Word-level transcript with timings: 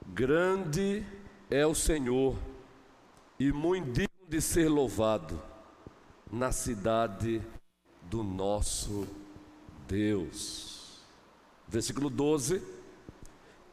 Grande 0.08 1.05
é 1.50 1.67
o 1.67 1.75
Senhor 1.75 2.38
e 3.38 3.52
muito 3.52 3.92
digno 3.92 4.08
de 4.30 4.39
ser 4.42 4.70
louvado 4.70 5.42
na 6.31 6.53
cidade 6.53 7.42
do 8.03 8.23
nosso 8.23 9.05
Deus. 9.88 11.02
Versículo 11.67 12.09
12: 12.09 12.64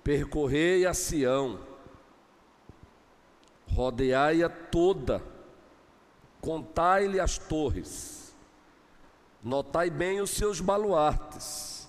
Percorrei 0.03 0.85
a 0.85 0.93
Sião 0.93 1.76
rodeai-a 3.77 4.49
toda, 4.49 5.23
contai-lhe 6.41 7.21
as 7.21 7.37
torres, 7.37 8.35
notai 9.45 9.91
bem 9.91 10.19
os 10.19 10.31
seus 10.31 10.63
baluartes, 10.63 11.87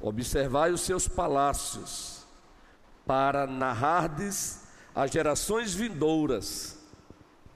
observai 0.00 0.70
os 0.70 0.82
seus 0.82 1.08
palácios, 1.08 2.24
para 3.04 3.48
narrardes 3.48 4.62
às 4.94 5.10
gerações 5.10 5.74
vindouras 5.74 6.78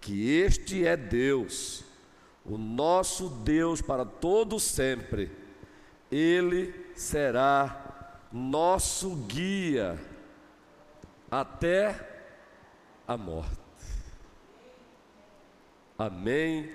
que 0.00 0.28
este 0.28 0.84
é 0.84 0.96
Deus, 0.96 1.84
o 2.44 2.58
nosso 2.58 3.28
Deus 3.28 3.80
para 3.80 4.04
todo 4.04 4.58
sempre. 4.58 5.30
Ele 6.10 6.74
será 6.96 8.18
nosso 8.32 9.14
guia 9.28 10.00
até 11.30 12.11
a 13.12 13.16
morte. 13.16 13.60
Amém, 15.98 16.74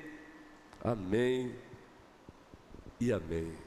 amém 0.84 1.56
e 3.00 3.12
amém. 3.12 3.58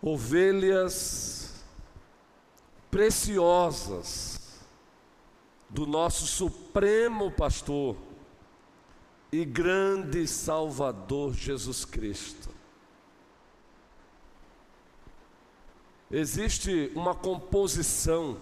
Ovelhas 0.00 1.64
preciosas 2.90 4.60
do 5.68 5.86
nosso 5.86 6.26
Supremo 6.26 7.30
Pastor 7.30 7.96
e 9.30 9.44
grande 9.44 10.26
Salvador 10.26 11.34
Jesus 11.34 11.84
Cristo. 11.84 12.50
Existe 16.10 16.90
uma 16.94 17.14
composição 17.14 18.38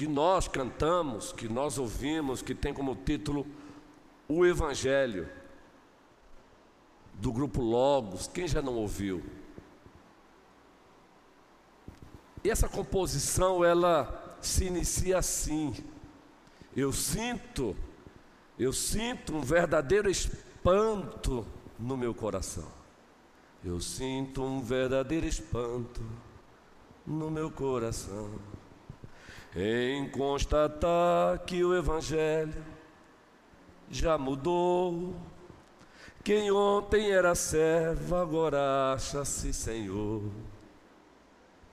que 0.00 0.08
nós 0.08 0.48
cantamos, 0.48 1.30
que 1.30 1.46
nós 1.46 1.76
ouvimos, 1.76 2.40
que 2.40 2.54
tem 2.54 2.72
como 2.72 2.96
título 2.96 3.46
O 4.26 4.46
Evangelho, 4.46 5.28
do 7.12 7.30
grupo 7.30 7.60
Logos. 7.60 8.26
Quem 8.26 8.48
já 8.48 8.62
não 8.62 8.76
ouviu? 8.76 9.22
E 12.42 12.48
essa 12.48 12.66
composição, 12.66 13.62
ela 13.62 14.38
se 14.40 14.64
inicia 14.64 15.18
assim. 15.18 15.74
Eu 16.74 16.94
sinto, 16.94 17.76
eu 18.58 18.72
sinto 18.72 19.36
um 19.36 19.42
verdadeiro 19.42 20.08
espanto 20.08 21.46
no 21.78 21.94
meu 21.94 22.14
coração. 22.14 22.72
Eu 23.62 23.78
sinto 23.82 24.42
um 24.42 24.62
verdadeiro 24.62 25.26
espanto 25.26 26.02
no 27.06 27.30
meu 27.30 27.50
coração 27.50 28.30
em 29.54 30.08
constatar 30.08 31.40
que 31.40 31.64
o 31.64 31.74
Evangelho 31.74 32.64
já 33.90 34.16
mudou. 34.16 35.16
Quem 36.22 36.50
ontem 36.50 37.10
era 37.10 37.34
servo, 37.34 38.14
agora 38.14 38.92
acha-se 38.92 39.52
Senhor. 39.52 40.22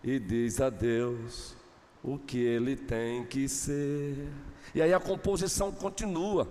E 0.03 0.19
diz 0.19 0.59
a 0.59 0.69
Deus 0.69 1.55
o 2.03 2.17
que 2.17 2.39
ele 2.39 2.75
tem 2.75 3.25
que 3.25 3.47
ser. 3.47 4.27
E 4.73 4.81
aí 4.81 4.93
a 4.93 4.99
composição 4.99 5.71
continua. 5.71 6.47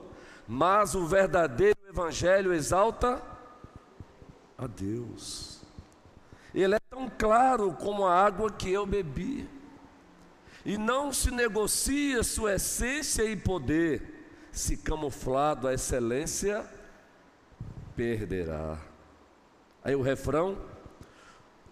Mas 0.47 0.95
o 0.95 1.07
verdadeiro 1.07 1.79
Evangelho 1.89 2.53
exalta 2.53 3.21
a 4.57 4.67
Deus. 4.67 5.61
Ele 6.55 6.77
é 6.77 6.81
tão 6.89 7.11
claro 7.19 7.73
como 7.73 8.07
a 8.07 8.15
água 8.15 8.51
que 8.51 8.71
eu 8.71 8.87
bebi 8.87 9.56
e 10.67 10.77
não 10.77 11.13
se 11.13 11.31
negocia 11.31 12.25
sua 12.25 12.57
essência 12.57 13.23
e 13.23 13.37
poder, 13.37 14.49
se 14.51 14.77
camuflado 14.77 15.69
a 15.69 15.75
excelência, 15.75 16.69
perderá. 17.95 18.77
Aí 19.85 19.95
o 19.95 20.03
refrão: 20.03 20.59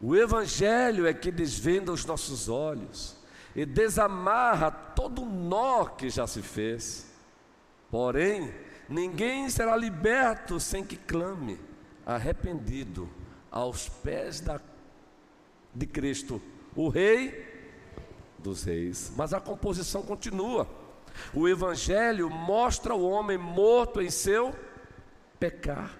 o 0.01 0.15
Evangelho 0.15 1.09
é 1.09 1.13
que 1.13 1.33
desvenda 1.33 1.91
os 1.91 2.05
nossos 2.05 2.49
olhos 2.49 3.17
e 3.57 3.67
desamarra 3.67 4.71
todo 4.71 5.23
o 5.23 5.27
nó 5.27 5.87
que 5.87 6.09
já 6.09 6.25
se 6.29 6.41
fez. 6.41 7.13
Porém, 7.91 8.55
ninguém 8.89 9.51
será 9.51 9.77
liberto 9.77 10.61
sem 10.61 10.85
que 10.85 10.97
clame, 10.97 11.59
arrependido, 12.07 13.11
aos 13.51 13.89
pés 13.89 14.41
da, 14.41 14.61
de 15.75 15.85
Cristo, 15.85 16.41
o 16.77 16.89
Rei 16.89 17.44
dos 18.45 18.63
reis. 18.63 19.11
Mas 19.17 19.33
a 19.33 19.41
composição 19.41 20.03
continua. 20.03 20.69
O 21.33 21.49
Evangelho 21.49 22.29
mostra 22.29 22.95
o 22.95 23.09
homem 23.09 23.39
morto 23.39 24.03
em 24.03 24.11
seu 24.11 24.55
pecar, 25.41 25.97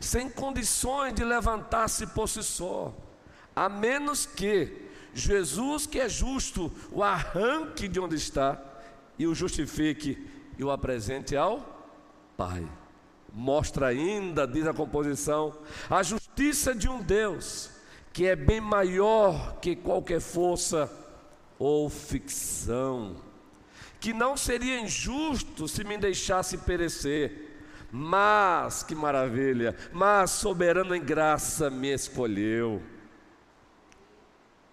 sem 0.00 0.28
condições 0.28 1.14
de 1.14 1.24
levantar-se 1.24 2.06
por 2.08 2.28
si 2.28 2.42
só, 2.42 2.94
a 3.54 3.68
menos 3.68 4.26
que 4.26 4.88
Jesus, 5.14 5.86
que 5.86 6.00
é 6.00 6.08
justo, 6.08 6.72
o 6.90 7.02
arranque 7.02 7.88
de 7.88 8.00
onde 8.00 8.16
está 8.16 8.60
e 9.18 9.26
o 9.26 9.34
justifique 9.34 10.30
e 10.58 10.64
o 10.64 10.70
apresente 10.70 11.36
ao 11.36 11.76
Pai. 12.36 12.66
Mostra 13.32 13.88
ainda, 13.88 14.46
diz 14.46 14.66
a 14.66 14.72
composição, 14.72 15.58
a 15.90 16.02
justiça 16.02 16.74
de 16.74 16.88
um 16.88 17.02
Deus 17.02 17.70
que 18.12 18.26
é 18.26 18.34
bem 18.34 18.60
maior 18.60 19.58
que 19.60 19.76
qualquer 19.76 20.20
força 20.20 20.90
ou 21.58 21.88
ficção, 21.90 23.16
que 24.00 24.12
não 24.12 24.36
seria 24.36 24.80
injusto 24.80 25.66
se 25.66 25.82
me 25.82 25.98
deixasse 25.98 26.56
perecer, 26.58 27.46
mas, 27.90 28.82
que 28.82 28.94
maravilha, 28.94 29.74
mas 29.92 30.30
soberano 30.30 30.94
em 30.94 31.02
graça 31.02 31.70
me 31.70 31.92
escolheu. 31.92 32.82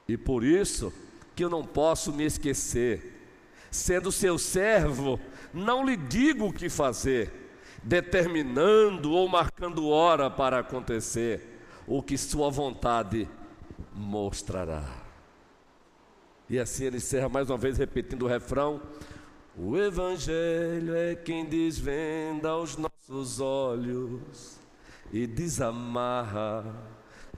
E 0.08 0.18
por 0.18 0.44
isso 0.44 0.94
que 1.36 1.44
eu 1.44 1.50
não 1.50 1.64
posso 1.64 2.14
me 2.14 2.26
esquecer, 2.26 3.14
sendo 3.72 4.12
seu 4.12 4.38
servo, 4.38 5.20
não 5.54 5.86
lhe 5.86 5.98
digo 5.98 6.48
o 6.48 6.54
que 6.54 6.70
fazer, 6.70 7.32
determinando 7.82 9.12
ou 9.12 9.28
marcando 9.28 9.88
hora 9.88 10.30
para 10.30 10.60
acontecer, 10.60 11.62
o 11.88 12.04
que 12.04 12.18
sua 12.18 12.50
vontade 12.50 13.28
mostrará. 13.94 15.05
E 16.50 16.60
assim 16.60 16.86
ele 16.86 16.98
encerra 16.98 17.28
mais 17.28 17.50
uma 17.50 17.58
vez 17.58 17.78
repetindo 17.78 18.24
o 18.24 18.28
refrão: 18.28 18.82
O 19.58 19.78
Evangelho 19.78 20.96
é 20.96 21.16
quem 21.16 21.46
desvenda 21.46 22.56
os 22.56 22.78
nossos 22.78 23.40
olhos 23.40 24.60
e 25.12 25.26
desamarra 25.26 26.66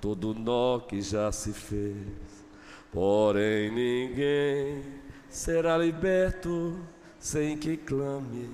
todo 0.02 0.34
nó 0.34 0.80
que 0.80 1.02
já 1.02 1.32
se 1.32 1.54
fez. 1.54 2.46
Porém, 2.92 3.72
ninguém 3.72 4.84
será 5.30 5.78
liberto 5.78 6.78
sem 7.20 7.58
que 7.58 7.78
clame, 7.78 8.50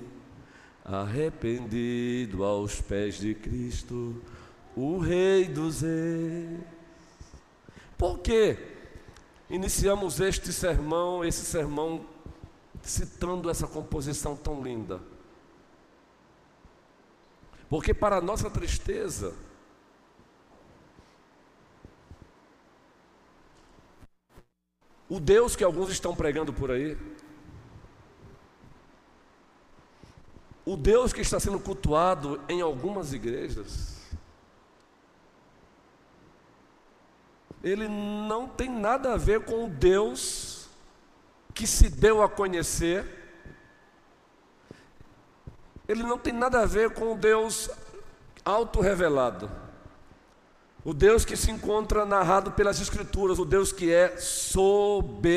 arrependido 0.84 2.44
aos 2.44 2.80
pés 2.80 3.18
de 3.18 3.34
Cristo, 3.34 4.20
o 4.76 4.98
Rei 4.98 5.46
dos 5.46 5.82
Reis. 5.82 6.60
Por 7.96 8.18
que 8.18 8.73
iniciamos 9.48 10.20
este 10.20 10.52
sermão, 10.52 11.24
esse 11.24 11.44
sermão, 11.44 12.04
citando 12.82 13.50
essa 13.50 13.66
composição 13.66 14.36
tão 14.36 14.62
linda? 14.62 15.00
Porque, 17.68 17.92
para 17.92 18.20
nossa 18.20 18.50
tristeza, 18.50 19.34
o 25.08 25.18
Deus 25.20 25.56
que 25.56 25.64
alguns 25.64 25.90
estão 25.90 26.14
pregando 26.14 26.52
por 26.52 26.70
aí, 26.70 26.96
o 30.64 30.76
Deus 30.76 31.12
que 31.12 31.20
está 31.20 31.38
sendo 31.38 31.60
cultuado 31.60 32.40
em 32.48 32.60
algumas 32.60 33.12
igrejas, 33.12 33.93
ele 37.64 37.88
não 37.88 38.46
tem 38.46 38.70
nada 38.70 39.14
a 39.14 39.16
ver 39.16 39.44
com 39.44 39.64
o 39.64 39.68
Deus 39.68 40.68
que 41.52 41.66
se 41.66 41.88
deu 41.88 42.22
a 42.22 42.28
conhecer, 42.28 43.04
ele 45.88 46.04
não 46.04 46.16
tem 46.18 46.32
nada 46.32 46.60
a 46.60 46.66
ver 46.66 46.90
com 46.90 47.14
o 47.14 47.16
Deus 47.16 47.68
autorrevelado, 48.44 49.50
o 50.84 50.94
Deus 50.94 51.24
que 51.24 51.36
se 51.36 51.50
encontra 51.50 52.06
narrado 52.06 52.52
pelas 52.52 52.80
Escrituras, 52.80 53.40
o 53.40 53.44
Deus 53.44 53.72
que 53.72 53.92
é 53.92 54.16
soberano. 54.18 55.34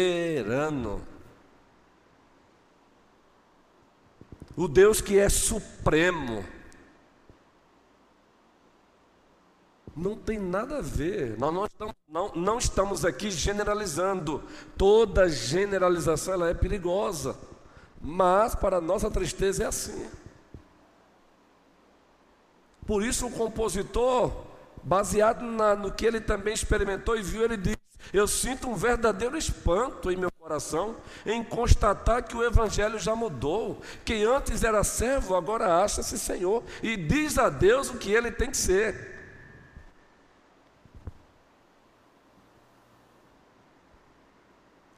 o 4.58 4.68
Deus 4.68 5.00
que 5.00 5.20
é 5.20 5.30
supremo. 5.30 6.44
Não 9.98 10.16
tem 10.16 10.38
nada 10.38 10.78
a 10.78 10.82
ver. 10.82 11.36
Nós 11.40 11.52
não 11.52 11.66
estamos, 11.66 11.96
não, 12.08 12.32
não 12.36 12.58
estamos 12.60 13.04
aqui 13.04 13.32
generalizando. 13.32 14.44
Toda 14.78 15.28
generalização 15.28 16.36
ela 16.36 16.50
é 16.50 16.54
perigosa. 16.54 17.36
Mas, 18.00 18.54
para 18.54 18.80
nossa 18.80 19.10
tristeza, 19.10 19.64
é 19.64 19.66
assim. 19.66 20.08
Por 22.86 23.04
isso, 23.04 23.26
o 23.26 23.32
compositor, 23.32 24.32
baseado 24.84 25.42
na, 25.42 25.76
no 25.76 25.92
que 25.92 26.06
ele 26.06 26.22
também 26.22 26.54
experimentou 26.54 27.18
e 27.18 27.24
viu, 27.24 27.44
ele 27.44 27.58
diz: 27.58 27.76
Eu 28.14 28.28
sinto 28.28 28.70
um 28.70 28.76
verdadeiro 28.76 29.36
espanto 29.36 30.12
em 30.12 30.16
meu 30.16 30.32
coração 30.40 30.96
em 31.26 31.44
constatar 31.44 32.24
que 32.24 32.38
o 32.38 32.44
Evangelho 32.44 33.00
já 33.00 33.16
mudou. 33.16 33.82
Quem 34.06 34.24
antes 34.24 34.64
era 34.64 34.84
servo, 34.84 35.36
agora 35.36 35.84
acha-se 35.84 36.20
Senhor 36.20 36.64
e 36.84 36.96
diz 36.96 37.40
a 37.40 37.50
Deus 37.50 37.90
o 37.90 37.98
que 37.98 38.12
ele 38.12 38.32
tem 38.32 38.52
que 38.52 38.58
ser. 38.58 39.17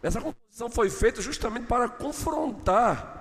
Essa 0.01 0.21
composição 0.21 0.69
foi 0.69 0.89
feita 0.89 1.21
justamente 1.21 1.65
para 1.65 1.89
confrontar 1.89 3.17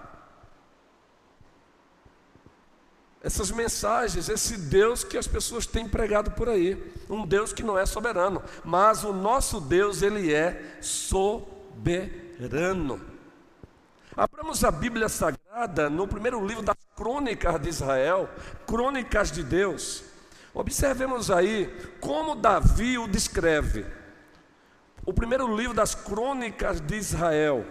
essas 3.21 3.51
mensagens, 3.51 4.29
esse 4.29 4.57
Deus 4.57 5.03
que 5.03 5.19
as 5.19 5.27
pessoas 5.27 5.67
têm 5.67 5.89
pregado 5.89 6.31
por 6.31 6.49
aí, 6.49 6.93
um 7.11 7.27
Deus 7.27 7.53
que 7.53 7.65
não 7.65 7.77
é 7.77 7.85
soberano, 7.85 8.43
mas 8.65 9.03
o 9.03 9.13
nosso 9.13 9.61
Deus 9.61 10.03
ele 10.03 10.33
é 10.33 10.79
soberano 10.81 11.59
soberano. 11.79 13.01
Abramos 14.17 14.65
a 14.65 14.71
Bíblia 14.73 15.09
Sagrada 15.09 15.89
no 15.89 16.09
primeiro 16.09 16.45
livro 16.45 16.63
das 16.63 16.77
Crônicas 16.97 17.61
de 17.61 17.69
Israel, 17.69 18.29
Crônicas 18.67 19.31
de 19.31 19.45
Deus. 19.45 20.03
Observemos 20.53 21.31
aí 21.31 21.67
como 22.01 22.35
Davi 22.35 22.99
o 22.99 23.07
descreve. 23.07 23.87
O 25.09 25.13
primeiro 25.15 25.57
livro 25.57 25.73
das 25.73 25.95
Crônicas 25.95 26.83
de 26.83 26.95
Israel, 26.95 27.65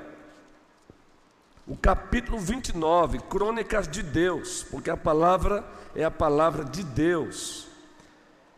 o 1.68 1.78
capítulo 1.78 2.40
29, 2.40 3.20
Crônicas 3.30 3.88
de 3.88 4.02
Deus, 4.02 4.64
porque 4.64 4.90
a 4.90 4.98
palavra 4.98 5.64
é 5.96 6.04
a 6.04 6.10
palavra 6.10 6.66
de 6.66 6.82
Deus. 6.84 7.68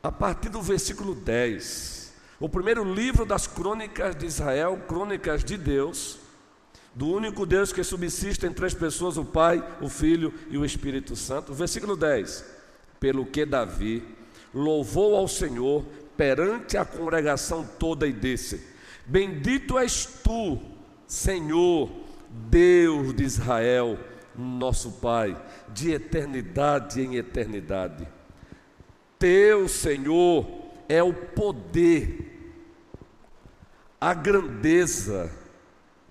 A 0.02 0.10
partir 0.10 0.48
do 0.48 0.62
versículo 0.62 1.14
10. 1.14 2.14
O 2.40 2.48
primeiro 2.48 2.86
livro 2.86 3.26
das 3.26 3.48
crônicas 3.48 4.16
de 4.16 4.26
Israel, 4.26 4.82
crônicas 4.88 5.44
de 5.44 5.58
Deus, 5.58 6.18
do 6.96 7.10
único 7.10 7.46
Deus 7.46 7.74
que 7.74 7.84
subsiste 7.84 8.46
em 8.46 8.54
três 8.54 8.74
pessoas, 8.74 9.18
o 9.18 9.26
Pai, 9.26 9.62
o 9.82 9.90
Filho 9.90 10.34
e 10.50 10.58
o 10.58 10.64
Espírito 10.64 11.18
Santo. 11.18 11.54
Versículo 11.54 11.98
10. 11.98 12.46
Pelo 12.98 13.26
que 13.26 13.46
Davi 13.46 14.08
louvou 14.54 15.18
ao 15.18 15.28
Senhor 15.28 15.84
perante 16.16 16.76
a 16.76 16.84
congregação 16.84 17.68
toda 17.78 18.06
e 18.06 18.12
disse: 18.12 18.69
Bendito 19.10 19.78
és 19.78 20.06
tu, 20.06 20.60
Senhor, 21.08 21.90
Deus 22.30 23.14
de 23.14 23.24
Israel, 23.24 23.98
nosso 24.38 24.92
Pai, 25.02 25.36
de 25.74 25.92
eternidade 25.92 27.02
em 27.02 27.16
eternidade. 27.16 28.08
Teu 29.18 29.68
Senhor 29.68 30.48
é 30.88 31.02
o 31.04 31.14
poder 31.14 32.30
a 34.00 34.14
grandeza, 34.14 35.30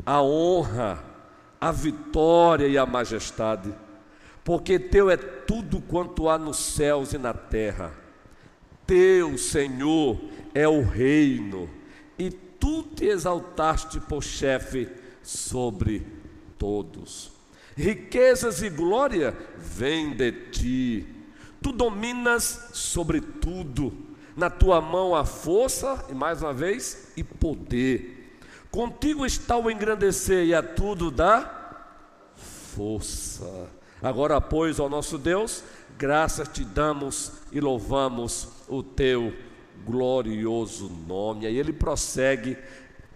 a 0.05 0.23
honra, 0.23 1.03
a 1.61 1.73
vitória 1.73 2.67
e 2.67 2.77
a 2.77 2.85
majestade, 2.85 3.75
porque 4.45 4.79
teu 4.79 5.09
é 5.11 5.17
tudo 5.17 5.81
quanto 5.81 6.29
há 6.29 6.37
nos 6.39 6.59
céus 6.59 7.13
e 7.13 7.19
na 7.19 7.33
terra. 7.33 7.93
Teu, 8.87 9.37
Senhor, 9.39 10.19
é 10.55 10.69
o 10.69 10.83
reino, 10.83 11.69
e 12.19 12.31
tu 12.31 12.83
te 12.83 13.07
exaltaste 13.07 14.01
por 14.01 14.23
chefe 14.23 14.89
sobre 15.23 16.07
todos. 16.59 17.31
Riquezas 17.77 18.61
e 18.63 18.69
glória 18.69 19.37
vêm 19.57 20.17
de 20.17 20.33
ti. 20.51 21.07
Tu 21.63 21.71
dominas 21.73 22.71
sobre 22.73 23.21
tudo 23.21 23.93
na 24.37 24.49
tua 24.49 24.81
mão 24.81 25.15
a 25.15 25.25
força, 25.25 26.05
e 26.09 26.15
mais 26.15 26.43
uma 26.43 26.53
vez, 26.53 27.13
e 27.17 27.25
poder. 27.25 28.39
Contigo 28.71 29.27
está 29.27 29.57
o 29.57 29.71
engrandecer 29.71 30.47
e 30.47 30.55
a 30.55 30.63
tudo 30.63 31.11
dá 31.11 31.59
força. 32.37 33.69
Agora, 34.01 34.41
pois, 34.41 34.79
ó 34.79 34.89
nosso 34.89 35.19
Deus, 35.19 35.65
graças 35.97 36.49
te 36.49 36.65
damos 36.65 37.33
e 37.51 37.61
louvamos 37.61 38.49
o 38.69 38.83
teu 38.83 39.33
glorioso 39.85 40.89
nome. 40.89 41.47
Aí 41.47 41.57
ele 41.57 41.73
prossegue 41.73 42.57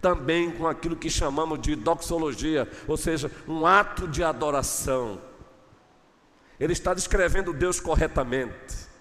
também 0.01 0.51
com 0.51 0.67
aquilo 0.67 0.97
que 0.97 1.09
chamamos 1.09 1.61
de 1.61 1.75
doxologia, 1.75 2.69
ou 2.87 2.97
seja, 2.97 3.31
um 3.47 3.65
ato 3.65 4.05
de 4.07 4.21
adoração. 4.21 5.21
Ele 6.59 6.73
está 6.73 6.93
descrevendo 6.93 7.53
Deus 7.53 7.79
corretamente. 7.79 8.91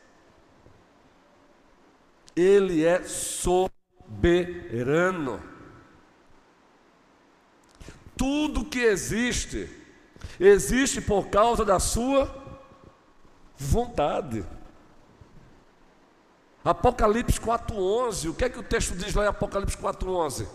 Ele 2.37 2.85
é 2.85 3.03
soberano. 3.03 3.83
Tudo 8.17 8.65
que 8.65 8.79
existe, 8.79 9.69
existe 10.39 11.01
por 11.01 11.29
causa 11.29 11.65
da 11.65 11.81
sua 11.81 12.33
vontade. 13.57 14.45
Apocalipse 16.65 17.41
4:11, 17.41 18.29
o 18.29 18.35
que 18.35 18.45
é 18.45 18.49
que 18.49 18.59
o 18.59 18.63
texto 18.63 18.95
diz 18.95 19.15
lá 19.15 19.25
em 19.25 19.29
Apocalipse 19.29 19.77
4:11? 19.77 20.47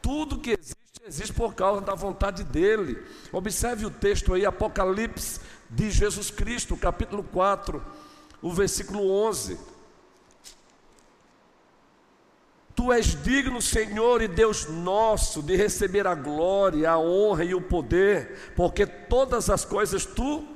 Tudo 0.00 0.38
que 0.38 0.50
existe 0.50 0.78
existe 1.08 1.32
por 1.32 1.54
causa 1.54 1.80
da 1.80 1.94
vontade 1.94 2.44
dele. 2.44 3.02
Observe 3.32 3.86
o 3.86 3.90
texto 3.90 4.34
aí, 4.34 4.44
Apocalipse 4.44 5.40
de 5.68 5.90
Jesus 5.90 6.30
Cristo, 6.30 6.76
capítulo 6.76 7.22
4, 7.24 7.82
o 8.42 8.52
versículo 8.52 9.10
11. 9.10 9.58
Tu 12.74 12.92
és 12.92 13.20
digno, 13.24 13.60
Senhor 13.60 14.22
e 14.22 14.28
Deus 14.28 14.68
nosso, 14.68 15.42
de 15.42 15.56
receber 15.56 16.06
a 16.06 16.14
glória, 16.14 16.90
a 16.90 16.98
honra 16.98 17.44
e 17.44 17.54
o 17.54 17.60
poder, 17.60 18.52
porque 18.54 18.86
todas 18.86 19.50
as 19.50 19.64
coisas 19.64 20.06
tu 20.06 20.46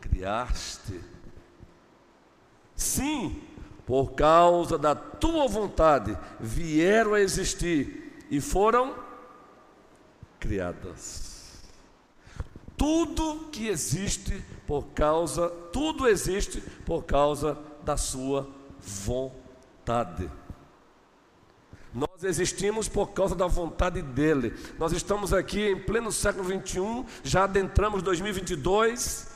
criaste. 0.00 1.00
Sim, 2.76 3.40
por 3.86 4.12
causa 4.12 4.78
da 4.78 4.94
tua 4.94 5.46
vontade 5.48 6.16
vieram 6.38 7.14
a 7.14 7.20
existir 7.20 8.26
e 8.30 8.40
foram 8.40 8.94
criadas. 10.38 11.30
tudo 12.76 13.48
que 13.52 13.68
existe 13.68 14.42
por 14.66 14.86
causa, 14.88 15.48
tudo 15.72 16.08
existe 16.08 16.60
por 16.84 17.04
causa 17.04 17.56
da 17.84 17.96
sua 17.96 18.48
vontade. 18.80 20.28
Nós 21.94 22.24
existimos 22.24 22.88
por 22.88 23.12
causa 23.12 23.36
da 23.36 23.46
vontade 23.46 24.02
dele. 24.02 24.54
Nós 24.78 24.92
estamos 24.92 25.32
aqui 25.32 25.60
em 25.68 25.78
pleno 25.78 26.10
século 26.10 26.44
21, 26.44 27.04
já 27.22 27.44
adentramos 27.44 28.02
2022. 28.02 29.28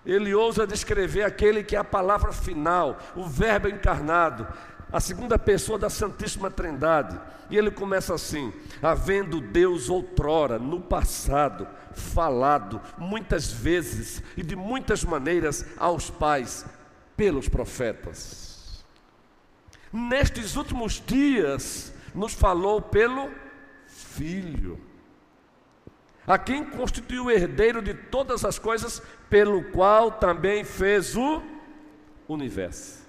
ele 0.06 0.34
ousa 0.34 0.68
descrever 0.68 1.24
aquele 1.24 1.64
que 1.64 1.76
é 1.76 1.80
a 1.80 1.84
palavra 1.84 2.32
final, 2.32 3.00
o 3.16 3.26
Verbo 3.26 3.68
encarnado, 3.68 4.48
a 4.96 5.02
segunda 5.02 5.38
pessoa 5.38 5.78
da 5.78 5.90
Santíssima 5.90 6.50
Trindade. 6.50 7.20
E 7.50 7.58
ele 7.58 7.70
começa 7.70 8.16
assim: 8.16 8.54
havendo 8.82 9.42
Deus 9.42 9.90
outrora, 9.90 10.58
no 10.58 10.80
passado, 10.80 11.68
falado 11.92 12.80
muitas 12.98 13.52
vezes 13.52 14.24
e 14.38 14.42
de 14.42 14.56
muitas 14.56 15.04
maneiras 15.04 15.66
aos 15.78 16.10
pais 16.10 16.66
pelos 17.18 17.50
profetas. 17.50 18.86
Nestes 19.92 20.56
últimos 20.56 21.04
dias, 21.06 21.94
nos 22.14 22.34
falou 22.34 22.82
pelo 22.82 23.30
Filho 23.86 24.80
a 26.26 26.38
quem 26.38 26.64
constituiu 26.64 27.26
o 27.26 27.32
herdeiro 27.32 27.82
de 27.82 27.94
todas 27.94 28.46
as 28.46 28.58
coisas, 28.58 29.02
pelo 29.30 29.62
qual 29.72 30.10
também 30.10 30.64
fez 30.64 31.18
o 31.18 31.44
universo. 32.30 33.05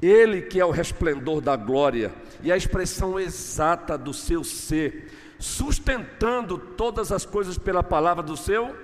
Ele 0.00 0.42
que 0.42 0.60
é 0.60 0.64
o 0.64 0.70
resplendor 0.70 1.40
da 1.40 1.56
glória 1.56 2.12
e 2.42 2.52
a 2.52 2.56
expressão 2.56 3.18
exata 3.18 3.98
do 3.98 4.14
seu 4.14 4.44
ser, 4.44 5.10
sustentando 5.38 6.58
todas 6.58 7.10
as 7.10 7.26
coisas 7.26 7.58
pela 7.58 7.82
palavra 7.82 8.22
do 8.22 8.36
seu 8.36 8.76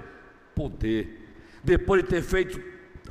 poder. 0.54 1.20
Depois 1.62 2.02
de 2.02 2.08
ter 2.08 2.22
feito 2.22 2.60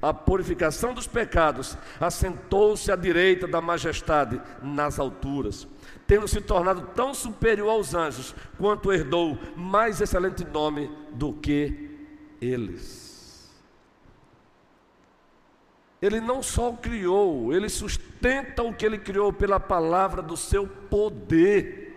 a 0.02 0.14
purificação 0.14 0.94
dos 0.94 1.08
pecados, 1.08 1.78
assentou-se 2.00 2.92
à 2.92 2.96
direita 2.96 3.48
da 3.48 3.62
majestade 3.62 4.42
nas 4.62 5.00
alturas 5.00 5.68
tendo 6.06 6.28
se 6.28 6.42
tornado 6.42 6.90
tão 6.94 7.14
superior 7.14 7.70
aos 7.70 7.94
anjos, 7.94 8.36
quanto 8.58 8.92
herdou 8.92 9.38
mais 9.56 10.02
excelente 10.02 10.44
nome 10.44 10.92
do 11.14 11.34
que 11.34 11.90
eles. 12.42 13.03
Ele 16.04 16.20
não 16.20 16.44
só 16.44 16.72
o 16.72 16.76
criou, 16.76 17.54
ele 17.54 17.70
sustenta 17.70 18.62
o 18.62 18.74
que 18.74 18.86
ele 18.86 18.98
criou 18.98 19.32
pela 19.32 19.58
palavra 19.58 20.22
do 20.22 20.36
seu 20.36 20.68
poder. 20.68 21.96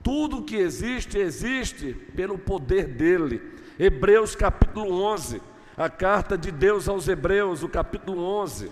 Tudo 0.00 0.44
que 0.44 0.54
existe, 0.54 1.18
existe 1.18 1.92
pelo 1.92 2.38
poder 2.38 2.86
dele. 2.86 3.42
Hebreus 3.76 4.36
capítulo 4.36 5.02
11, 5.02 5.42
a 5.76 5.90
carta 5.90 6.38
de 6.38 6.52
Deus 6.52 6.88
aos 6.88 7.08
Hebreus, 7.08 7.64
o 7.64 7.68
capítulo 7.68 8.22
11. 8.22 8.70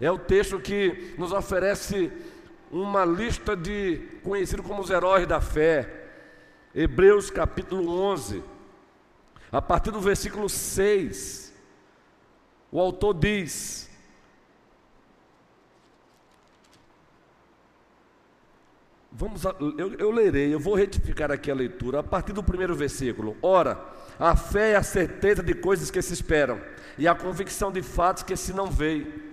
É 0.00 0.10
o 0.10 0.16
texto 0.16 0.58
que 0.58 1.14
nos 1.18 1.32
oferece 1.32 2.10
uma 2.70 3.04
lista 3.04 3.54
de 3.54 4.08
conhecidos 4.22 4.66
como 4.66 4.80
os 4.80 4.88
heróis 4.88 5.26
da 5.26 5.38
fé. 5.38 6.08
Hebreus 6.74 7.30
capítulo 7.30 7.92
11, 7.92 8.42
a 9.52 9.60
partir 9.60 9.90
do 9.90 10.00
versículo 10.00 10.48
6, 10.48 11.51
o 12.72 12.80
autor 12.80 13.14
diz: 13.14 13.88
Vamos, 19.12 19.46
a, 19.46 19.54
eu, 19.60 19.94
eu 19.94 20.10
lerei, 20.10 20.52
eu 20.52 20.58
vou 20.58 20.74
retificar 20.74 21.30
aqui 21.30 21.50
a 21.50 21.54
leitura, 21.54 22.00
a 22.00 22.02
partir 22.02 22.32
do 22.32 22.42
primeiro 22.42 22.74
versículo. 22.74 23.36
Ora, 23.42 23.78
a 24.18 24.34
fé 24.34 24.72
é 24.72 24.76
a 24.76 24.82
certeza 24.82 25.42
de 25.42 25.54
coisas 25.54 25.90
que 25.90 26.02
se 26.02 26.14
esperam, 26.14 26.60
e 26.98 27.06
a 27.06 27.14
convicção 27.14 27.70
de 27.70 27.82
fatos 27.82 28.22
que 28.22 28.34
se 28.34 28.52
não 28.52 28.70
veem 28.70 29.30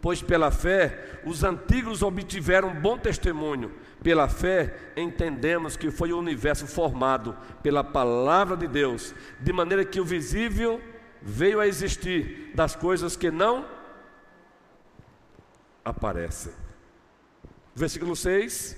pois 0.00 0.22
pela 0.22 0.50
fé 0.50 1.20
os 1.24 1.44
antigos 1.44 2.02
obtiveram 2.02 2.74
bom 2.74 2.96
testemunho. 2.96 3.72
Pela 4.02 4.28
fé 4.28 4.74
entendemos 4.96 5.76
que 5.76 5.90
foi 5.90 6.12
o 6.12 6.18
universo 6.18 6.66
formado 6.66 7.36
pela 7.62 7.82
palavra 7.82 8.56
de 8.56 8.68
Deus, 8.68 9.14
de 9.40 9.52
maneira 9.52 9.84
que 9.84 10.00
o 10.00 10.04
visível 10.04 10.80
veio 11.20 11.60
a 11.60 11.66
existir 11.66 12.52
das 12.54 12.74
coisas 12.74 13.16
que 13.16 13.30
não 13.30 13.66
aparecem. 15.84 16.52
Versículo 17.74 18.14
6: 18.14 18.76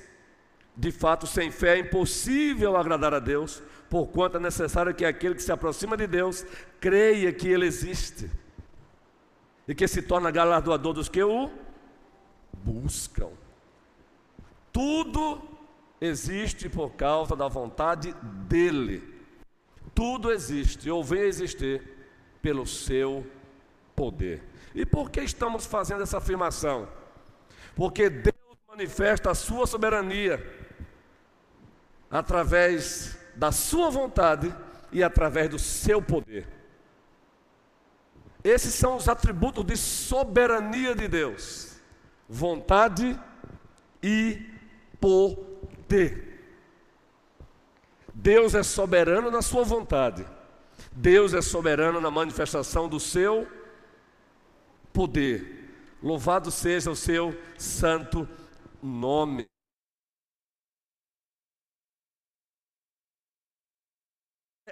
De 0.77 0.93
fato, 0.93 1.27
sem 1.27 1.51
fé 1.51 1.77
é 1.77 1.81
impossível 1.81 2.77
agradar 2.77 3.15
a 3.15 3.19
Deus, 3.19 3.63
porquanto 3.89 4.37
é 4.37 4.41
necessário 4.41 4.95
que 4.95 5.05
aquele 5.05 5.35
que 5.35 5.43
se 5.43 5.53
aproxima 5.53 5.97
de 5.97 6.07
Deus 6.07 6.45
creia 6.81 7.33
que 7.33 7.49
Ele 7.49 7.67
existe 7.67 8.31
e 9.67 9.75
que 9.75 9.87
se 9.87 10.03
torna 10.03 10.31
galardoador 10.31 10.93
dos 10.93 11.09
que 11.09 11.23
o 11.23 11.51
buscam. 12.53 13.31
Tudo 14.73 15.43
existe 16.01 16.69
por 16.69 16.93
causa 16.93 17.37
da 17.37 17.49
vontade 17.49 18.15
dele. 18.49 19.03
Tudo 19.95 20.31
existe 20.31 20.91
ou 20.91 21.05
vem 21.05 21.23
a 21.23 21.27
existir 21.27 21.90
pelo 22.43 22.67
seu 22.67 23.27
poder. 23.95 24.43
E 24.75 24.87
por 24.87 25.11
que 25.11 25.21
estamos 25.21 25.67
fazendo 25.67 26.03
essa 26.03 26.19
afirmação? 26.19 26.89
Porque 27.75 28.09
Deus 28.09 28.35
manifesta 28.69 29.31
a 29.31 29.35
sua 29.35 29.67
soberania 29.67 30.45
através 32.11 33.19
da 33.37 33.53
sua 33.53 33.91
vontade 33.91 34.55
e 34.93 35.03
através 35.03 35.49
do 35.49 35.59
seu 35.59 36.03
poder. 36.03 36.47
Esses 38.43 38.75
são 38.75 38.97
os 38.97 39.09
atributos 39.09 39.65
de 39.65 39.77
soberania 39.77 40.95
de 40.95 41.07
Deus: 41.09 41.77
vontade 42.29 43.19
e 44.03 44.47
poder. 45.01 46.29
Deus 48.15 48.55
é 48.55 48.63
soberano 48.63 49.31
na 49.31 49.43
sua 49.43 49.65
vontade. 49.65 50.27
Deus 50.93 51.35
é 51.35 51.41
soberano 51.41 52.01
na 52.01 52.11
manifestação 52.11 52.89
do 52.89 52.99
seu 52.99 53.47
poder. 54.93 55.69
Louvado 56.03 56.51
seja 56.51 56.91
o 56.91 56.97
seu 56.97 57.39
santo 57.59 58.29
nome. 58.83 59.47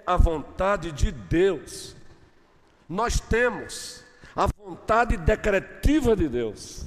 A 0.07 0.17
vontade 0.17 0.91
de 0.91 1.13
Deus 1.13 1.97
nós 2.89 3.21
temos 3.21 4.03
a 4.35 4.47
vontade 4.47 5.17
decretiva 5.17 6.17
de 6.17 6.29
Deus. 6.29 6.87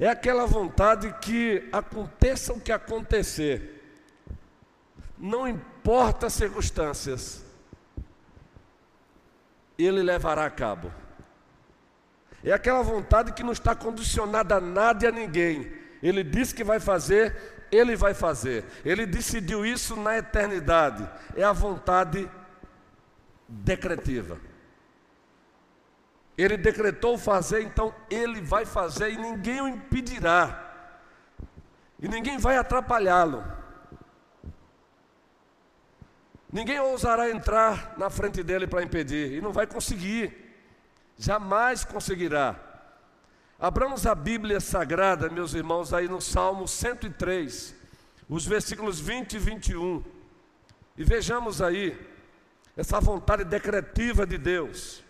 É 0.00 0.08
aquela 0.08 0.46
vontade 0.46 1.12
que 1.20 1.68
aconteça 1.70 2.52
o 2.52 2.60
que 2.60 2.72
acontecer, 2.72 3.81
não 5.22 5.46
importa 5.46 6.26
as 6.26 6.32
circunstâncias, 6.32 7.44
Ele 9.78 10.02
levará 10.02 10.44
a 10.44 10.50
cabo. 10.50 10.92
É 12.42 12.50
aquela 12.50 12.82
vontade 12.82 13.32
que 13.32 13.44
não 13.44 13.52
está 13.52 13.72
condicionada 13.72 14.56
a 14.56 14.60
nada 14.60 15.04
e 15.04 15.08
a 15.08 15.12
ninguém. 15.12 15.72
Ele 16.02 16.24
disse 16.24 16.52
que 16.52 16.64
vai 16.64 16.80
fazer, 16.80 17.68
Ele 17.70 17.94
vai 17.94 18.14
fazer. 18.14 18.64
Ele 18.84 19.06
decidiu 19.06 19.64
isso 19.64 19.94
na 19.94 20.18
eternidade. 20.18 21.08
É 21.36 21.44
a 21.44 21.52
vontade 21.52 22.28
decretiva. 23.48 24.40
Ele 26.36 26.56
decretou 26.56 27.16
fazer, 27.16 27.62
então 27.62 27.94
ele 28.10 28.40
vai 28.40 28.64
fazer 28.64 29.12
e 29.12 29.16
ninguém 29.16 29.60
o 29.60 29.68
impedirá. 29.68 30.98
E 32.00 32.08
ninguém 32.08 32.38
vai 32.38 32.56
atrapalhá-lo. 32.56 33.61
Ninguém 36.52 36.78
ousará 36.80 37.30
entrar 37.30 37.94
na 37.96 38.10
frente 38.10 38.42
dele 38.42 38.66
para 38.66 38.82
impedir, 38.82 39.32
e 39.32 39.40
não 39.40 39.52
vai 39.52 39.66
conseguir, 39.66 40.54
jamais 41.18 41.82
conseguirá. 41.82 42.60
Abramos 43.58 44.06
a 44.06 44.14
Bíblia 44.14 44.60
Sagrada, 44.60 45.30
meus 45.30 45.54
irmãos, 45.54 45.94
aí 45.94 46.08
no 46.08 46.20
Salmo 46.20 46.68
103, 46.68 47.74
os 48.28 48.44
versículos 48.44 49.00
20 49.00 49.32
e 49.32 49.38
21, 49.38 50.04
e 50.98 51.04
vejamos 51.04 51.62
aí 51.62 51.98
essa 52.76 53.00
vontade 53.00 53.44
decretiva 53.44 54.26
de 54.26 54.36
Deus. 54.36 55.02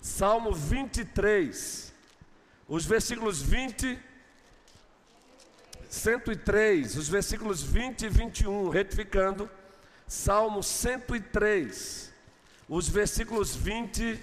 Salmo 0.00 0.52
23, 0.52 1.94
os 2.66 2.84
versículos 2.84 3.40
20, 3.40 3.96
103, 5.88 6.96
os 6.96 7.08
versículos 7.08 7.62
20 7.62 8.06
e 8.06 8.08
21, 8.08 8.70
retificando. 8.70 9.48
Salmo 10.10 10.60
103, 10.60 12.12
os 12.68 12.88
versículos 12.88 13.54
20 13.54 14.20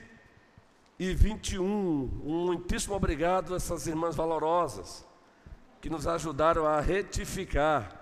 e 1.00 1.14
21. 1.14 1.64
Um 1.66 2.46
muitíssimo 2.46 2.94
obrigado 2.94 3.54
a 3.54 3.56
essas 3.56 3.88
irmãs 3.88 4.14
valorosas 4.14 5.08
que 5.80 5.90
nos 5.90 6.06
ajudaram 6.06 6.68
a 6.68 6.82
retificar. 6.82 8.02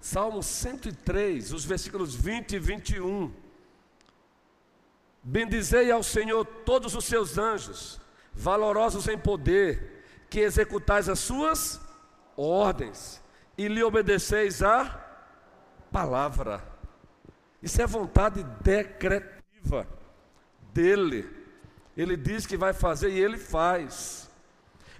Salmo 0.00 0.42
103, 0.42 1.52
os 1.52 1.66
versículos 1.66 2.14
20 2.14 2.56
e 2.56 2.58
21. 2.58 3.30
Bendizei 5.22 5.90
ao 5.90 6.02
Senhor 6.02 6.46
todos 6.46 6.94
os 6.94 7.04
seus 7.04 7.36
anjos, 7.36 8.00
valorosos 8.32 9.06
em 9.06 9.18
poder, 9.18 10.02
que 10.30 10.40
executais 10.40 11.10
as 11.10 11.18
suas 11.18 11.78
ordens 12.38 13.22
e 13.58 13.68
lhe 13.68 13.82
obedeceis 13.82 14.62
a 14.62 14.86
palavra. 15.92 16.71
Isso 17.62 17.80
é 17.80 17.86
vontade 17.86 18.42
decretiva 18.60 19.86
dele. 20.72 21.30
Ele 21.96 22.16
diz 22.16 22.44
que 22.44 22.56
vai 22.56 22.72
fazer 22.72 23.10
e 23.10 23.20
ele 23.20 23.38
faz. 23.38 24.28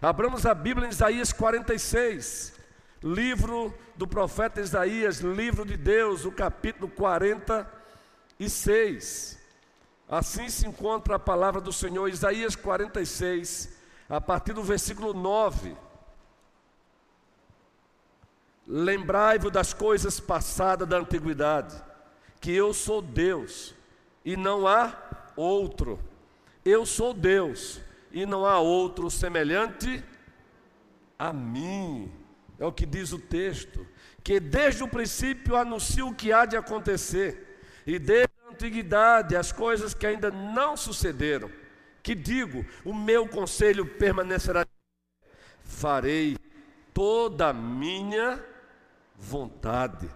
Abramos 0.00 0.46
a 0.46 0.54
Bíblia 0.54 0.86
em 0.86 0.90
Isaías 0.90 1.32
46, 1.32 2.56
livro 3.02 3.74
do 3.96 4.06
profeta 4.06 4.60
Isaías, 4.60 5.18
livro 5.18 5.64
de 5.64 5.76
Deus, 5.76 6.24
o 6.24 6.30
capítulo 6.30 6.88
46. 6.88 9.42
Assim 10.08 10.48
se 10.48 10.64
encontra 10.66 11.16
a 11.16 11.18
palavra 11.18 11.60
do 11.60 11.72
Senhor, 11.72 12.06
Isaías 12.08 12.54
46, 12.54 13.76
a 14.08 14.20
partir 14.20 14.52
do 14.52 14.62
versículo 14.62 15.12
9. 15.14 15.76
Lembrai-vos 18.66 19.50
das 19.50 19.74
coisas 19.74 20.20
passadas 20.20 20.86
da 20.86 20.98
antiguidade 20.98 21.82
que 22.42 22.52
eu 22.52 22.74
sou 22.74 23.00
Deus 23.00 23.72
e 24.24 24.36
não 24.36 24.66
há 24.66 24.98
outro. 25.36 25.98
Eu 26.64 26.84
sou 26.84 27.14
Deus 27.14 27.80
e 28.10 28.26
não 28.26 28.44
há 28.44 28.58
outro 28.58 29.08
semelhante 29.08 30.04
a 31.16 31.32
mim. 31.32 32.12
É 32.58 32.66
o 32.66 32.72
que 32.72 32.84
diz 32.84 33.12
o 33.12 33.18
texto. 33.18 33.86
Que 34.24 34.40
desde 34.40 34.82
o 34.82 34.88
princípio 34.88 35.56
anuncio 35.56 36.08
o 36.08 36.14
que 36.14 36.32
há 36.32 36.44
de 36.44 36.56
acontecer, 36.56 37.60
e 37.84 37.98
desde 37.98 38.32
a 38.44 38.52
antiguidade 38.52 39.36
as 39.36 39.50
coisas 39.50 39.94
que 39.94 40.06
ainda 40.06 40.30
não 40.30 40.76
sucederam. 40.76 41.50
Que 42.02 42.14
digo: 42.14 42.64
o 42.84 42.92
meu 42.92 43.26
conselho 43.28 43.86
permanecerá. 43.86 44.66
Farei 45.62 46.36
toda 46.92 47.48
a 47.48 47.52
minha 47.52 48.44
vontade 49.16 50.08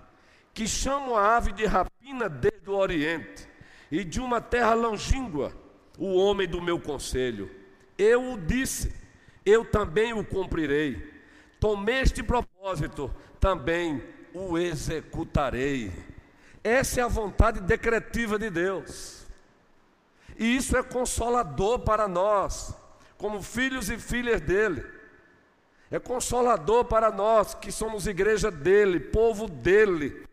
que 0.56 0.66
chamo 0.66 1.14
a 1.14 1.36
ave 1.36 1.52
de 1.52 1.66
rapina 2.06 2.28
desde 2.28 2.70
o 2.70 2.76
Oriente, 2.76 3.48
e 3.90 4.04
de 4.04 4.20
uma 4.20 4.40
terra 4.40 4.74
longínqua, 4.74 5.52
o 5.98 6.14
homem 6.14 6.46
do 6.46 6.62
meu 6.62 6.78
conselho. 6.78 7.50
Eu 7.98 8.32
o 8.32 8.38
disse, 8.38 8.94
eu 9.44 9.64
também 9.64 10.12
o 10.12 10.24
cumprirei. 10.24 11.14
Tomei 11.58 12.00
este 12.00 12.22
propósito, 12.22 13.12
também 13.40 14.02
o 14.32 14.56
executarei. 14.56 15.92
Essa 16.62 17.00
é 17.00 17.04
a 17.04 17.08
vontade 17.08 17.60
decretiva 17.60 18.38
de 18.38 18.50
Deus. 18.50 19.26
E 20.38 20.56
isso 20.56 20.76
é 20.76 20.82
consolador 20.82 21.80
para 21.80 22.06
nós, 22.06 22.74
como 23.16 23.42
filhos 23.42 23.88
e 23.90 23.98
filhas 23.98 24.40
dele. 24.40 24.84
É 25.90 25.98
consolador 25.98 26.84
para 26.84 27.10
nós 27.10 27.54
que 27.54 27.72
somos 27.72 28.06
igreja 28.06 28.50
dele, 28.50 29.00
povo 29.00 29.48
dele. 29.48 30.25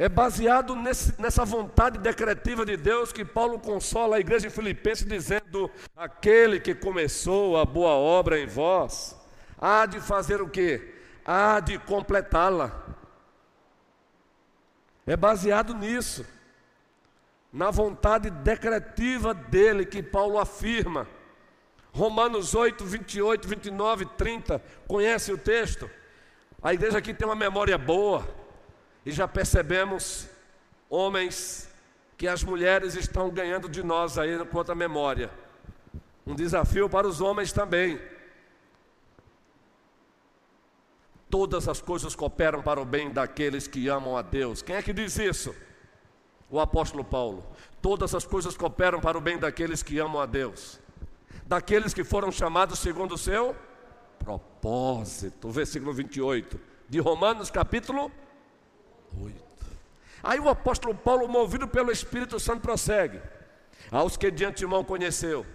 É 0.00 0.08
baseado 0.08 0.76
nesse, 0.76 1.20
nessa 1.20 1.44
vontade 1.44 1.98
decretiva 1.98 2.64
de 2.64 2.76
Deus 2.76 3.12
que 3.12 3.24
Paulo 3.24 3.58
consola 3.58 4.14
a 4.14 4.20
igreja 4.20 4.48
de 4.48 4.54
Filipenses 4.54 5.04
dizendo: 5.04 5.68
aquele 5.96 6.60
que 6.60 6.72
começou 6.72 7.58
a 7.58 7.64
boa 7.64 7.90
obra 7.90 8.38
em 8.38 8.46
vós, 8.46 9.16
há 9.60 9.86
de 9.86 9.98
fazer 10.00 10.40
o 10.40 10.48
que? 10.48 10.94
Há 11.26 11.58
de 11.58 11.78
completá-la. 11.78 12.86
É 15.04 15.16
baseado 15.16 15.74
nisso, 15.74 16.24
na 17.52 17.68
vontade 17.72 18.30
decretiva 18.30 19.34
dele 19.34 19.84
que 19.84 20.00
Paulo 20.00 20.38
afirma. 20.38 21.08
Romanos 21.90 22.54
8, 22.54 22.84
28, 22.84 23.48
29, 23.48 24.04
30, 24.16 24.62
conhece 24.86 25.32
o 25.32 25.38
texto? 25.38 25.90
A 26.62 26.72
igreja 26.72 26.98
aqui 26.98 27.12
tem 27.12 27.26
uma 27.26 27.34
memória 27.34 27.76
boa. 27.76 28.47
E 29.08 29.10
já 29.10 29.26
percebemos, 29.26 30.28
homens, 30.90 31.66
que 32.18 32.28
as 32.28 32.44
mulheres 32.44 32.94
estão 32.94 33.30
ganhando 33.30 33.66
de 33.66 33.82
nós 33.82 34.18
aí 34.18 34.38
com 34.44 34.58
outra 34.58 34.74
memória. 34.74 35.30
Um 36.26 36.34
desafio 36.34 36.90
para 36.90 37.08
os 37.08 37.18
homens 37.18 37.50
também. 37.50 37.98
Todas 41.30 41.66
as 41.68 41.80
coisas 41.80 42.14
cooperam 42.14 42.62
para 42.62 42.78
o 42.82 42.84
bem 42.84 43.10
daqueles 43.10 43.66
que 43.66 43.88
amam 43.88 44.14
a 44.14 44.20
Deus. 44.20 44.60
Quem 44.60 44.76
é 44.76 44.82
que 44.82 44.92
diz 44.92 45.18
isso? 45.18 45.56
O 46.50 46.60
apóstolo 46.60 47.02
Paulo. 47.02 47.46
Todas 47.80 48.14
as 48.14 48.26
coisas 48.26 48.58
cooperam 48.58 49.00
para 49.00 49.16
o 49.16 49.22
bem 49.22 49.38
daqueles 49.38 49.82
que 49.82 49.98
amam 49.98 50.20
a 50.20 50.26
Deus. 50.26 50.78
Daqueles 51.46 51.94
que 51.94 52.04
foram 52.04 52.30
chamados 52.30 52.78
segundo 52.78 53.14
o 53.14 53.18
seu 53.18 53.56
propósito. 54.18 55.48
Versículo 55.50 55.94
28 55.94 56.60
de 56.90 56.98
Romanos, 56.98 57.50
capítulo 57.50 58.12
8. 59.16 59.34
Aí 60.22 60.40
o 60.40 60.48
apóstolo 60.48 60.94
Paulo, 60.94 61.28
movido 61.28 61.68
pelo 61.68 61.92
Espírito 61.92 62.38
Santo, 62.40 62.60
prossegue. 62.60 63.20
Aos 63.90 64.16
que 64.16 64.30
de 64.30 64.44
antemão 64.44 64.84
conheceu, 64.84 65.46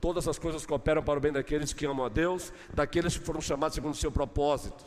todas 0.00 0.26
as 0.26 0.38
coisas 0.38 0.66
cooperam 0.66 1.02
para 1.02 1.18
o 1.18 1.20
bem 1.20 1.32
daqueles 1.32 1.72
que 1.72 1.86
amam 1.86 2.06
a 2.06 2.08
Deus, 2.08 2.52
daqueles 2.72 3.16
que 3.16 3.24
foram 3.24 3.40
chamados 3.40 3.74
segundo 3.74 3.94
o 3.94 3.96
seu 3.96 4.10
propósito. 4.10 4.84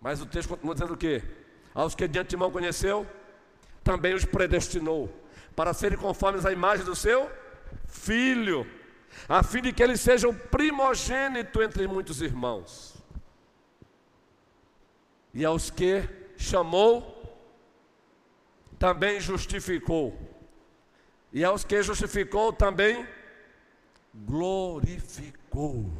Mas 0.00 0.20
o 0.20 0.26
texto 0.26 0.48
continua 0.48 0.74
dizendo 0.74 0.94
o 0.94 0.96
quê? 0.96 1.22
Aos 1.74 1.94
que 1.94 2.08
de 2.08 2.18
antemão 2.18 2.50
conheceu, 2.50 3.06
também 3.84 4.14
os 4.14 4.24
predestinou, 4.24 5.08
para 5.54 5.72
serem 5.72 5.96
conformes 5.96 6.44
à 6.44 6.52
imagem 6.52 6.84
do 6.84 6.96
seu 6.96 7.30
filho, 7.86 8.66
a 9.28 9.42
fim 9.42 9.62
de 9.62 9.72
que 9.72 9.82
ele 9.82 9.96
seja 9.96 10.28
o 10.28 10.34
primogênito 10.34 11.62
entre 11.62 11.86
muitos 11.86 12.20
irmãos. 12.20 12.97
E 15.38 15.44
aos 15.44 15.70
que 15.70 16.02
chamou, 16.36 17.16
também 18.76 19.20
justificou. 19.20 20.18
E 21.32 21.44
aos 21.44 21.62
que 21.62 21.80
justificou, 21.80 22.52
também 22.52 23.06
glorificou. 24.12 25.92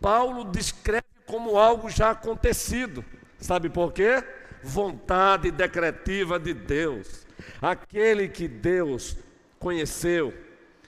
Paulo 0.00 0.44
descreve 0.44 1.04
como 1.26 1.58
algo 1.58 1.90
já 1.90 2.12
acontecido. 2.12 3.04
Sabe 3.38 3.68
por 3.68 3.92
quê? 3.92 4.24
Vontade 4.62 5.50
decretiva 5.50 6.40
de 6.40 6.54
Deus. 6.54 7.26
Aquele 7.60 8.30
que 8.30 8.48
Deus 8.48 9.18
conheceu, 9.58 10.32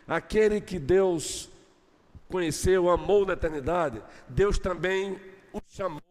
aquele 0.09 0.63
que 0.63 0.79
Deus 0.79 1.51
conheceu, 2.27 2.89
amou 2.89 3.27
na 3.27 3.35
eternidade, 3.35 4.03
Deus 4.31 4.59
também 4.59 5.21
o 5.53 5.61
chamou 5.69 6.10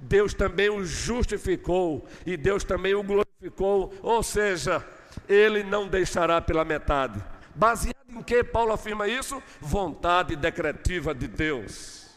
Deus 0.00 0.32
também 0.32 0.70
o 0.70 0.84
justificou 0.84 2.06
e 2.24 2.36
Deus 2.36 2.64
também 2.64 2.94
o 2.94 3.02
glorificou, 3.02 3.92
ou 4.02 4.22
seja, 4.22 4.84
ele 5.28 5.62
não 5.62 5.86
deixará 5.86 6.40
pela 6.40 6.64
metade. 6.64 7.22
Baseado 7.54 7.96
em 8.08 8.22
que 8.22 8.42
Paulo 8.42 8.72
afirma 8.72 9.06
isso? 9.06 9.42
Vontade 9.60 10.34
decretiva 10.36 11.14
de 11.14 11.28
Deus. 11.28 12.08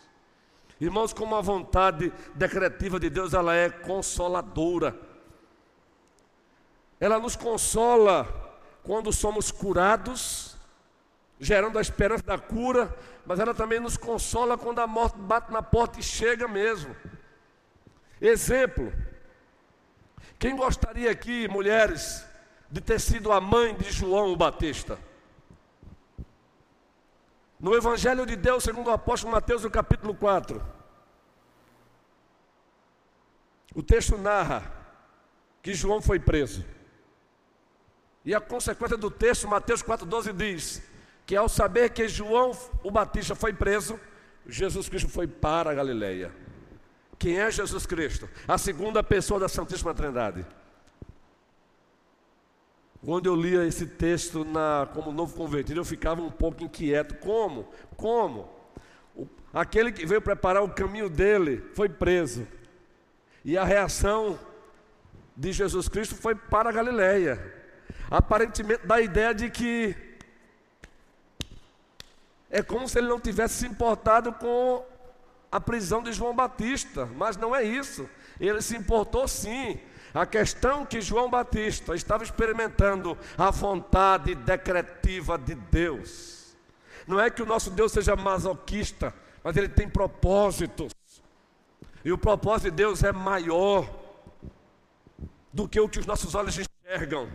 Irmãos, 0.79 1.13
como 1.13 1.35
a 1.35 1.41
vontade 1.41 2.11
decretiva 2.33 2.99
de 2.99 3.09
Deus, 3.09 3.33
ela 3.33 3.55
é 3.55 3.69
consoladora. 3.69 4.95
ela 6.99 7.19
nos 7.19 7.35
consola 7.35 8.27
quando 8.81 9.11
somos 9.11 9.51
curados, 9.51 10.55
gerando 11.39 11.77
a 11.77 11.81
esperança 11.81 12.23
da 12.23 12.37
cura, 12.37 12.95
mas 13.25 13.39
ela 13.39 13.53
também 13.53 13.79
nos 13.79 13.97
consola 13.97 14.57
quando 14.57 14.79
a 14.79 14.87
morte 14.87 15.17
bate 15.17 15.51
na 15.51 15.61
porta 15.61 15.99
e 15.99 16.03
chega 16.03 16.47
mesmo. 16.47 16.95
Exemplo: 18.23 18.93
quem 20.39 20.55
gostaria 20.55 21.11
aqui, 21.11 21.45
mulheres, 21.49 22.25
de 22.71 22.79
ter 22.79 22.97
sido 22.97 23.33
a 23.33 23.41
mãe 23.41 23.75
de 23.75 23.91
João 23.91 24.31
o 24.31 24.37
Batista? 24.37 24.97
No 27.59 27.75
Evangelho 27.75 28.25
de 28.25 28.37
Deus, 28.37 28.63
segundo 28.63 28.87
o 28.87 28.91
apóstolo 28.91 29.33
Mateus, 29.33 29.63
no 29.63 29.69
capítulo 29.69 30.15
4, 30.15 30.65
o 33.75 33.83
texto 33.83 34.17
narra 34.17 34.71
que 35.61 35.73
João 35.73 36.01
foi 36.01 36.17
preso. 36.17 36.65
E 38.23 38.33
a 38.33 38.39
consequência 38.39 38.95
do 38.95 39.11
texto, 39.11 39.49
Mateus 39.49 39.83
4,12 39.83 40.33
diz 40.33 40.81
que 41.25 41.35
ao 41.35 41.49
saber 41.49 41.89
que 41.89 42.07
João 42.07 42.51
o 42.83 42.89
Batista 42.91 43.35
foi 43.35 43.51
preso, 43.51 43.99
Jesus 44.47 44.87
Cristo 44.87 45.09
foi 45.09 45.27
para 45.27 45.71
a 45.71 45.73
Galileia. 45.73 46.42
Quem 47.23 47.39
é 47.39 47.49
Jesus 47.49 47.85
Cristo? 47.85 48.29
A 48.45 48.57
segunda 48.57 49.01
pessoa 49.01 49.39
da 49.39 49.47
Santíssima 49.47 49.93
Trindade. 49.93 50.45
Quando 53.01 53.27
eu 53.27 53.33
lia 53.33 53.65
esse 53.65 53.85
texto 53.85 54.43
na, 54.43 54.89
como 54.93 55.09
novo 55.09 55.33
convertido, 55.33 55.79
eu 55.79 55.85
ficava 55.85 56.21
um 56.21 56.29
pouco 56.29 56.65
inquieto. 56.65 57.15
Como? 57.15 57.71
Como? 57.95 58.53
O, 59.15 59.25
aquele 59.53 59.93
que 59.93 60.05
veio 60.05 60.21
preparar 60.21 60.63
o 60.63 60.73
caminho 60.73 61.09
dele 61.09 61.63
foi 61.73 61.87
preso. 61.87 62.45
E 63.45 63.57
a 63.57 63.63
reação 63.63 64.37
de 65.33 65.53
Jesus 65.53 65.87
Cristo 65.87 66.15
foi 66.15 66.35
para 66.35 66.71
a 66.71 66.73
Galileia. 66.73 67.39
Aparentemente 68.11 68.85
dá 68.85 68.95
a 68.95 69.01
ideia 69.01 69.33
de 69.33 69.49
que 69.49 69.95
é 72.49 72.61
como 72.61 72.85
se 72.89 72.99
ele 72.99 73.07
não 73.07 73.17
tivesse 73.17 73.59
se 73.59 73.65
importado 73.65 74.33
com 74.33 74.83
a 75.53 75.61
prisão 75.61 76.01
de 76.01 76.11
João 76.11 76.35
Batista, 76.35 77.05
mas 77.15 77.37
não 77.37 77.55
é 77.55 77.63
isso. 77.63 78.09
Ele 78.39 78.59
se 78.59 78.75
importou 78.75 79.27
sim 79.27 79.79
a 80.11 80.25
questão 80.25 80.83
que 80.83 80.99
João 80.99 81.29
Batista 81.29 81.93
estava 81.93 82.23
experimentando 82.23 83.15
a 83.37 83.51
vontade 83.51 84.33
decretiva 84.33 85.37
de 85.37 85.53
Deus. 85.53 86.55
Não 87.05 87.19
é 87.19 87.29
que 87.29 87.43
o 87.43 87.45
nosso 87.45 87.69
Deus 87.69 87.91
seja 87.91 88.15
masoquista, 88.15 89.13
mas 89.43 89.55
ele 89.55 89.69
tem 89.69 89.87
propósitos. 89.87 90.91
E 92.03 92.11
o 92.11 92.17
propósito 92.17 92.71
de 92.71 92.77
Deus 92.77 93.03
é 93.03 93.11
maior 93.11 93.87
do 95.53 95.69
que 95.69 95.79
o 95.79 95.87
que 95.87 95.99
os 95.99 96.07
nossos 96.07 96.33
olhos 96.33 96.57
enxergam, 96.57 97.29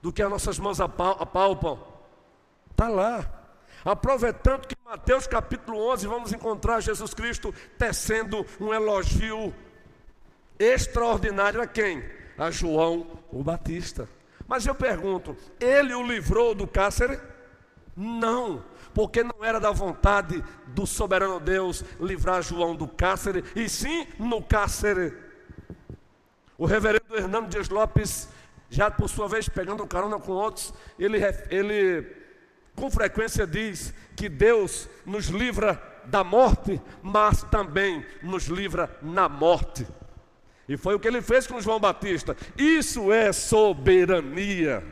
do 0.00 0.12
que 0.12 0.22
as 0.22 0.30
nossas 0.30 0.60
mãos 0.60 0.80
apalpam. 0.80 1.76
Está 2.70 2.88
lá. 2.88 3.39
Aproveitando 3.84 4.66
que 4.66 4.74
em 4.74 4.88
Mateus 4.88 5.26
capítulo 5.26 5.78
11 5.92 6.06
vamos 6.06 6.32
encontrar 6.32 6.80
Jesus 6.80 7.14
Cristo 7.14 7.54
tecendo 7.78 8.46
um 8.60 8.74
elogio 8.74 9.54
extraordinário 10.58 11.62
a 11.62 11.66
quem? 11.66 12.04
A 12.36 12.50
João 12.50 13.06
o 13.32 13.42
Batista. 13.42 14.08
Mas 14.46 14.66
eu 14.66 14.74
pergunto, 14.74 15.36
ele 15.58 15.94
o 15.94 16.02
livrou 16.02 16.54
do 16.54 16.66
cárcere? 16.66 17.18
Não, 17.96 18.64
porque 18.92 19.22
não 19.22 19.44
era 19.44 19.58
da 19.58 19.70
vontade 19.70 20.42
do 20.66 20.86
soberano 20.86 21.40
Deus 21.40 21.84
livrar 22.00 22.42
João 22.42 22.74
do 22.74 22.86
cárcere, 22.88 23.44
e 23.54 23.68
sim 23.68 24.06
no 24.18 24.42
cárcere. 24.42 25.14
O 26.58 26.66
reverendo 26.66 27.16
Hernando 27.16 27.48
Dias 27.48 27.68
Lopes, 27.68 28.28
já 28.68 28.90
por 28.90 29.08
sua 29.08 29.28
vez 29.28 29.48
pegando 29.48 29.86
carona 29.86 30.18
com 30.18 30.32
outros, 30.32 30.74
ele, 30.98 31.18
ele 31.50 32.19
com 32.80 32.90
frequência 32.90 33.46
diz 33.46 33.94
que 34.16 34.28
Deus 34.28 34.88
nos 35.04 35.26
livra 35.26 35.80
da 36.06 36.24
morte, 36.24 36.80
mas 37.02 37.42
também 37.44 38.02
nos 38.22 38.46
livra 38.46 38.90
na 39.02 39.28
morte. 39.28 39.86
E 40.66 40.78
foi 40.78 40.94
o 40.94 41.00
que 41.00 41.06
ele 41.06 41.20
fez 41.20 41.46
com 41.46 41.60
João 41.60 41.78
Batista. 41.78 42.34
Isso 42.56 43.12
é 43.12 43.30
soberania. 43.32 44.82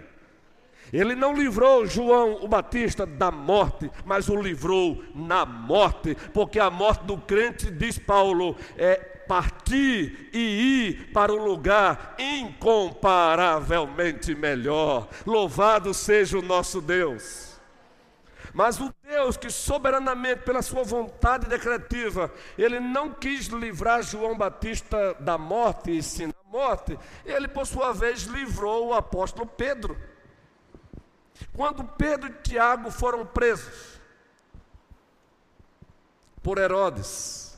Ele 0.93 1.15
não 1.15 1.35
livrou 1.35 1.87
João 1.87 2.43
o 2.43 2.49
Batista 2.49 3.07
da 3.07 3.31
morte, 3.31 3.91
mas 4.05 4.29
o 4.29 4.37
livrou 4.37 5.03
na 5.15 5.47
morte, 5.47 6.15
porque 6.35 6.59
a 6.59 6.69
morte 6.71 7.05
do 7.05 7.17
crente, 7.17 7.71
diz 7.71 7.99
Paulo, 7.99 8.55
é 8.77 8.97
partir 8.97 10.29
e 10.33 10.39
ir 10.39 11.13
para 11.13 11.33
um 11.33 11.45
lugar 11.45 12.17
incomparavelmente 12.19 14.35
melhor. 14.35 15.09
Louvado 15.27 15.95
seja 15.95 16.39
o 16.39 16.43
nosso 16.43 16.81
Deus. 16.81 17.48
Mas 18.59 18.81
o 18.81 18.93
Deus 19.05 19.37
que 19.37 19.51
soberanamente, 19.51 20.43
pela 20.43 20.63
sua 20.63 20.83
vontade 20.83 21.47
decretiva, 21.47 22.29
ele 22.59 22.81
não 22.81 23.15
quis 23.15 23.47
livrar 23.47 24.03
João 24.03 24.37
Batista 24.37 25.15
da 25.15 25.39
morte 25.39 25.97
e 25.97 26.03
sim 26.03 26.27
da 26.27 26.43
morte, 26.45 26.99
ele 27.25 27.47
por 27.47 27.65
sua 27.65 27.93
vez 27.93 28.23
livrou 28.23 28.89
o 28.89 28.95
apóstolo 28.95 29.47
Pedro. 29.47 29.97
Quando 31.55 31.85
Pedro 31.85 32.31
e 32.31 32.43
Tiago 32.43 32.91
foram 32.91 33.25
presos 33.25 34.01
por 36.43 36.59
Herodes, 36.59 37.57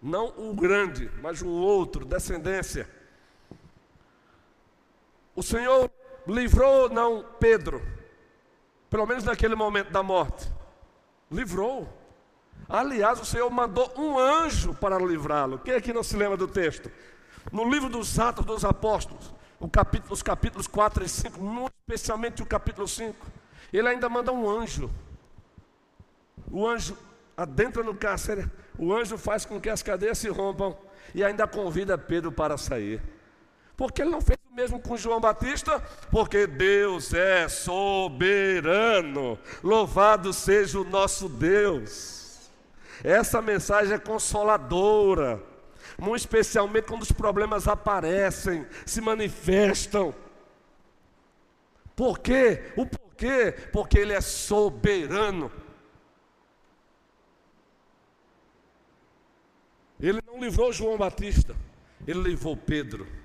não 0.00 0.28
o 0.28 0.54
grande, 0.54 1.10
mas 1.20 1.42
o 1.42 1.48
outro, 1.50 2.06
descendência, 2.06 2.88
o 5.36 5.42
Senhor 5.42 5.90
livrou 6.26 6.88
não 6.88 7.22
Pedro, 7.38 8.00
pelo 8.92 9.06
menos 9.06 9.24
naquele 9.24 9.54
momento 9.54 9.90
da 9.90 10.02
morte. 10.02 10.52
Livrou. 11.30 11.88
Aliás, 12.68 13.18
o 13.18 13.24
Senhor 13.24 13.50
mandou 13.50 13.90
um 13.96 14.18
anjo 14.18 14.74
para 14.74 14.98
livrá-lo. 14.98 15.58
Quem 15.60 15.74
aqui 15.74 15.94
não 15.94 16.02
se 16.02 16.14
lembra 16.14 16.36
do 16.36 16.46
texto? 16.46 16.92
No 17.50 17.64
livro 17.64 17.88
dos 17.88 18.18
Atos 18.18 18.44
dos 18.44 18.66
Apóstolos, 18.66 19.32
capítulo, 19.72 20.12
os 20.12 20.22
capítulos 20.22 20.66
4 20.66 21.04
e 21.04 21.08
5, 21.08 21.72
especialmente 21.88 22.42
o 22.42 22.46
capítulo 22.46 22.86
5, 22.86 23.16
ele 23.72 23.88
ainda 23.88 24.10
manda 24.10 24.30
um 24.30 24.46
anjo. 24.46 24.90
O 26.50 26.68
anjo 26.68 26.94
adentra 27.34 27.82
no 27.82 27.94
cárcere, 27.94 28.46
o 28.78 28.92
anjo 28.92 29.16
faz 29.16 29.46
com 29.46 29.58
que 29.58 29.70
as 29.70 29.82
cadeias 29.82 30.18
se 30.18 30.28
rompam 30.28 30.76
e 31.14 31.24
ainda 31.24 31.46
convida 31.46 31.96
Pedro 31.96 32.30
para 32.30 32.58
sair. 32.58 33.00
Porque 33.74 34.02
ele 34.02 34.10
não 34.10 34.20
fez 34.20 34.41
mesmo 34.52 34.78
com 34.78 34.96
João 34.96 35.20
Batista? 35.20 35.80
Porque 36.10 36.46
Deus 36.46 37.14
é 37.14 37.48
soberano. 37.48 39.38
Louvado 39.62 40.32
seja 40.32 40.78
o 40.78 40.84
nosso 40.84 41.28
Deus. 41.28 42.50
Essa 43.02 43.40
mensagem 43.42 43.94
é 43.94 43.98
consoladora, 43.98 45.42
muito 45.98 46.20
especialmente 46.20 46.86
quando 46.86 47.02
os 47.02 47.10
problemas 47.10 47.66
aparecem, 47.66 48.66
se 48.86 49.00
manifestam. 49.00 50.14
Por 51.96 52.20
quê? 52.20 52.72
O 52.76 52.86
porquê? 52.86 53.52
Porque 53.72 53.98
Ele 53.98 54.12
é 54.12 54.20
soberano. 54.20 55.50
Ele 59.98 60.20
não 60.26 60.40
livrou 60.40 60.72
João 60.72 60.98
Batista, 60.98 61.54
ele 62.06 62.22
livrou 62.22 62.56
Pedro. 62.56 63.21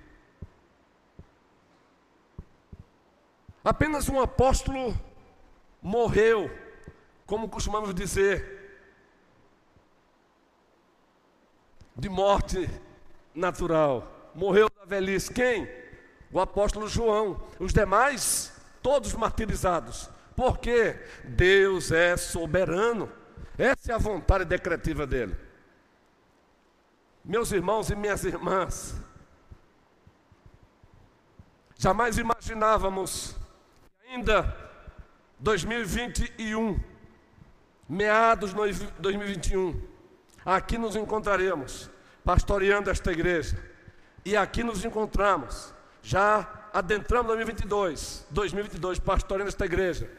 Apenas 3.67 4.07
um 4.07 4.21
apóstolo 4.21 4.97
morreu, 5.81 6.49
como 7.25 7.49
costumamos 7.49 7.93
dizer, 7.93 8.79
de 11.93 12.07
morte 12.07 12.69
natural. 13.35 14.31
Morreu 14.33 14.69
da 14.69 14.85
velhice. 14.85 15.33
Quem? 15.33 15.69
O 16.31 16.39
apóstolo 16.39 16.87
João. 16.87 17.45
Os 17.59 17.73
demais, 17.73 18.53
todos 18.81 19.13
martirizados. 19.15 20.09
Porque 20.33 20.97
Deus 21.25 21.91
é 21.91 22.15
soberano. 22.15 23.11
Essa 23.57 23.91
é 23.91 23.95
a 23.95 23.97
vontade 23.97 24.45
decretiva 24.45 25.05
dele. 25.05 25.35
Meus 27.21 27.51
irmãos 27.51 27.89
e 27.89 27.97
minhas 27.97 28.23
irmãs, 28.23 28.95
jamais 31.77 32.17
imaginávamos 32.17 33.35
ainda 34.09 34.55
2021, 35.39 36.79
meados 37.87 38.51
de 38.53 38.85
2021, 38.99 39.79
aqui 40.45 40.77
nos 40.77 40.95
encontraremos, 40.95 41.89
pastoreando 42.23 42.89
esta 42.89 43.11
igreja. 43.11 43.57
E 44.23 44.35
aqui 44.35 44.63
nos 44.63 44.83
encontramos, 44.83 45.73
já 46.01 46.69
adentramos 46.73 47.27
2022, 47.27 48.27
2022, 48.29 48.99
pastoreando 48.99 49.49
esta 49.49 49.65
igreja. 49.65 50.09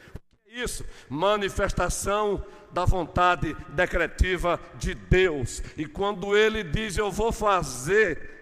É 0.46 0.60
isso? 0.62 0.84
Manifestação 1.08 2.44
da 2.70 2.84
vontade 2.84 3.56
decretiva 3.70 4.60
de 4.74 4.94
Deus. 4.94 5.62
E 5.76 5.86
quando 5.86 6.36
ele 6.36 6.62
diz 6.62 6.96
eu 6.96 7.10
vou 7.10 7.32
fazer, 7.32 8.37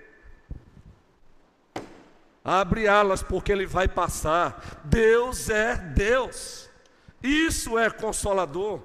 Abre 2.48 2.86
alas, 2.86 3.24
porque 3.24 3.50
ele 3.50 3.66
vai 3.66 3.88
passar. 3.88 4.80
Deus 4.84 5.50
é 5.50 5.74
Deus. 5.74 6.70
Isso 7.20 7.76
é 7.76 7.90
consolador. 7.90 8.80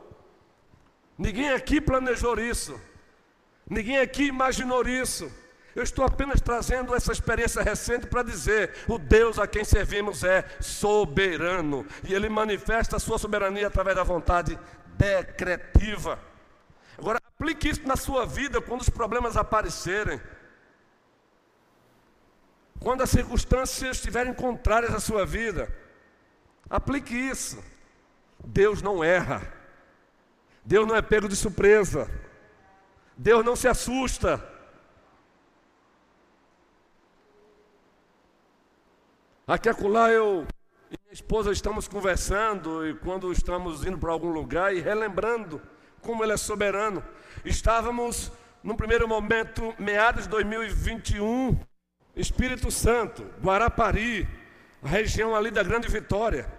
Ninguém 1.16 1.52
aqui 1.52 1.80
planejou 1.80 2.40
isso. 2.40 2.82
Ninguém 3.70 4.00
aqui 4.00 4.24
imaginou 4.24 4.82
isso. 4.88 5.32
Eu 5.76 5.84
estou 5.84 6.04
apenas 6.04 6.42
trazendo 6.42 6.96
essa 6.96 7.12
experiência 7.12 7.62
recente 7.62 8.08
para 8.08 8.24
dizer: 8.24 8.74
o 8.88 8.98
Deus 8.98 9.38
a 9.38 9.46
quem 9.46 9.64
servimos 9.64 10.24
é 10.24 10.44
soberano 10.60 11.86
e 12.04 12.16
ele 12.16 12.30
manifesta 12.30 12.96
a 12.96 13.00
sua 13.00 13.20
soberania 13.20 13.68
através 13.68 13.96
da 13.96 14.04
vontade 14.04 14.58
decretiva. 14.98 16.18
Agora, 16.98 17.22
aplique 17.28 17.70
isso 17.70 17.88
na 17.88 17.96
sua 17.96 18.26
vida 18.26 18.60
quando 18.60 18.82
os 18.82 18.90
problemas 18.90 19.38
aparecerem. 19.38 20.20
Quando 22.82 23.04
as 23.04 23.12
circunstâncias 23.12 23.98
estiverem 23.98 24.34
contrárias 24.34 24.92
à 24.92 25.00
sua 25.00 25.24
vida, 25.24 25.72
aplique 26.68 27.16
isso. 27.16 27.64
Deus 28.44 28.82
não 28.82 29.04
erra. 29.04 29.42
Deus 30.66 30.88
não 30.88 30.96
é 30.96 31.02
pego 31.02 31.30
de 31.30 31.36
surpresa. 31.36 32.10
Deus 33.16 33.46
não 33.46 33.56
se 33.56 33.68
assusta. 33.68 34.44
Aqui 39.46 39.70
acolá 39.70 40.10
eu 40.10 40.48
e 40.90 40.98
minha 41.04 41.14
esposa 41.14 41.52
estamos 41.52 41.88
conversando 41.88 42.88
e 42.88 42.96
quando 42.96 43.32
estamos 43.32 43.86
indo 43.86 43.98
para 44.00 44.12
algum 44.12 44.32
lugar 44.32 44.76
e 44.76 44.80
relembrando 44.80 45.62
como 46.02 46.24
Ele 46.24 46.34
é 46.34 46.38
soberano. 46.38 47.04
Estávamos, 47.46 48.32
no 48.64 48.76
primeiro 48.76 49.08
momento, 49.08 49.72
meados 49.78 50.24
de 50.24 50.30
2021, 50.30 51.60
Espírito 52.16 52.70
Santo, 52.70 53.24
Guarapari, 53.42 54.28
a 54.84 54.88
região 54.88 55.36
ali 55.36 55.52
da 55.52 55.64
Grande 55.64 55.88
Vitória. 55.88 56.52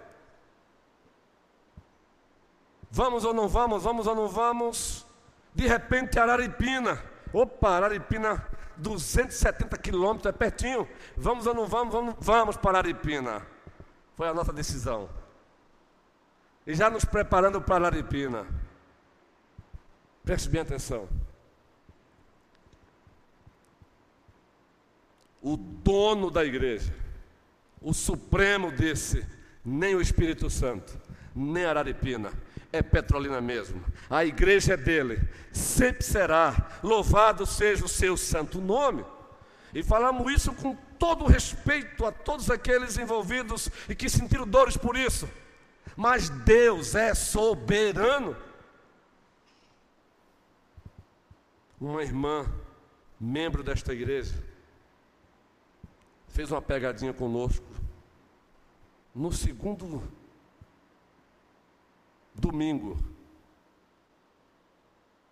Vamos 2.89 3.25
ou 3.25 3.33
não 3.33 3.47
vamos? 3.47 3.83
Vamos 3.83 4.07
ou 4.07 4.15
não 4.15 4.27
vamos? 4.27 5.05
De 5.53 5.67
repente, 5.67 6.19
Araripina. 6.19 7.03
Opa, 7.31 7.71
Araripina, 7.71 8.47
270 8.77 9.77
quilômetros, 9.77 10.27
é 10.27 10.31
pertinho. 10.31 10.87
Vamos 11.17 11.47
ou 11.47 11.53
não 11.53 11.65
vamos? 11.65 11.93
Vamos, 11.93 12.15
vamos 12.19 12.57
para 12.57 12.79
Araripina. 12.79 13.45
Foi 14.15 14.27
a 14.27 14.33
nossa 14.33 14.53
decisão. 14.53 15.09
E 16.65 16.73
já 16.73 16.89
nos 16.89 17.03
preparando 17.03 17.61
para 17.61 17.87
Araripina. 17.87 18.45
Preste 20.23 20.49
bem 20.49 20.61
atenção. 20.61 21.09
O 25.43 25.57
dono 25.57 26.31
da 26.31 26.45
igreja, 26.45 26.95
o 27.81 27.93
supremo 27.93 28.71
desse, 28.71 29.27
nem 29.63 29.93
o 29.93 29.99
Espírito 29.99 30.49
Santo, 30.49 30.97
nem 31.35 31.65
Araripina, 31.65 32.31
é 32.71 32.81
Petrolina 32.81 33.41
mesmo. 33.41 33.83
A 34.09 34.23
igreja 34.23 34.75
é 34.75 34.77
dele, 34.77 35.21
sempre 35.51 36.01
será. 36.03 36.79
Louvado 36.81 37.45
seja 37.45 37.83
o 37.83 37.89
seu 37.89 38.15
santo 38.15 38.61
nome. 38.61 39.05
E 39.73 39.83
falamos 39.83 40.31
isso 40.31 40.53
com 40.53 40.75
todo 40.97 41.25
respeito 41.25 42.05
a 42.05 42.11
todos 42.11 42.49
aqueles 42.49 42.97
envolvidos 42.97 43.69
e 43.89 43.93
que 43.93 44.07
sentiram 44.07 44.47
dores 44.47 44.77
por 44.77 44.95
isso. 44.95 45.29
Mas 45.97 46.29
Deus 46.29 46.95
é 46.95 47.13
soberano. 47.13 48.35
Uma 51.81 52.01
irmã, 52.01 52.45
membro 53.19 53.61
desta 53.61 53.91
igreja, 53.93 54.33
fez 56.33 56.51
uma 56.51 56.61
pegadinha 56.61 57.13
conosco. 57.13 57.65
No 59.13 59.31
segundo 59.31 60.01
domingo, 62.33 62.97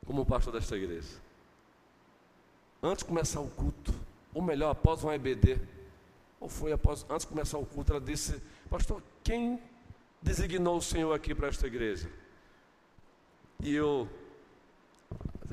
como 0.05 0.23
pastor 0.23 0.53
desta 0.53 0.77
igreja, 0.77 1.19
antes 2.83 3.03
de 3.03 3.09
começar 3.09 3.41
o 3.41 3.49
culto, 3.49 3.91
ou 4.31 4.43
melhor, 4.43 4.69
após 4.69 5.03
um 5.03 5.11
EBD, 5.11 5.59
ou 6.39 6.47
foi 6.47 6.71
após, 6.71 7.03
antes 7.09 7.25
de 7.25 7.33
começar 7.33 7.57
o 7.57 7.65
culto, 7.65 7.93
ela 7.93 8.01
disse: 8.01 8.39
Pastor, 8.69 9.01
quem 9.23 9.59
designou 10.21 10.77
o 10.77 10.81
Senhor 10.81 11.11
aqui 11.13 11.33
para 11.33 11.47
esta 11.47 11.65
igreja? 11.65 12.11
E 13.59 13.73
eu 13.73 14.07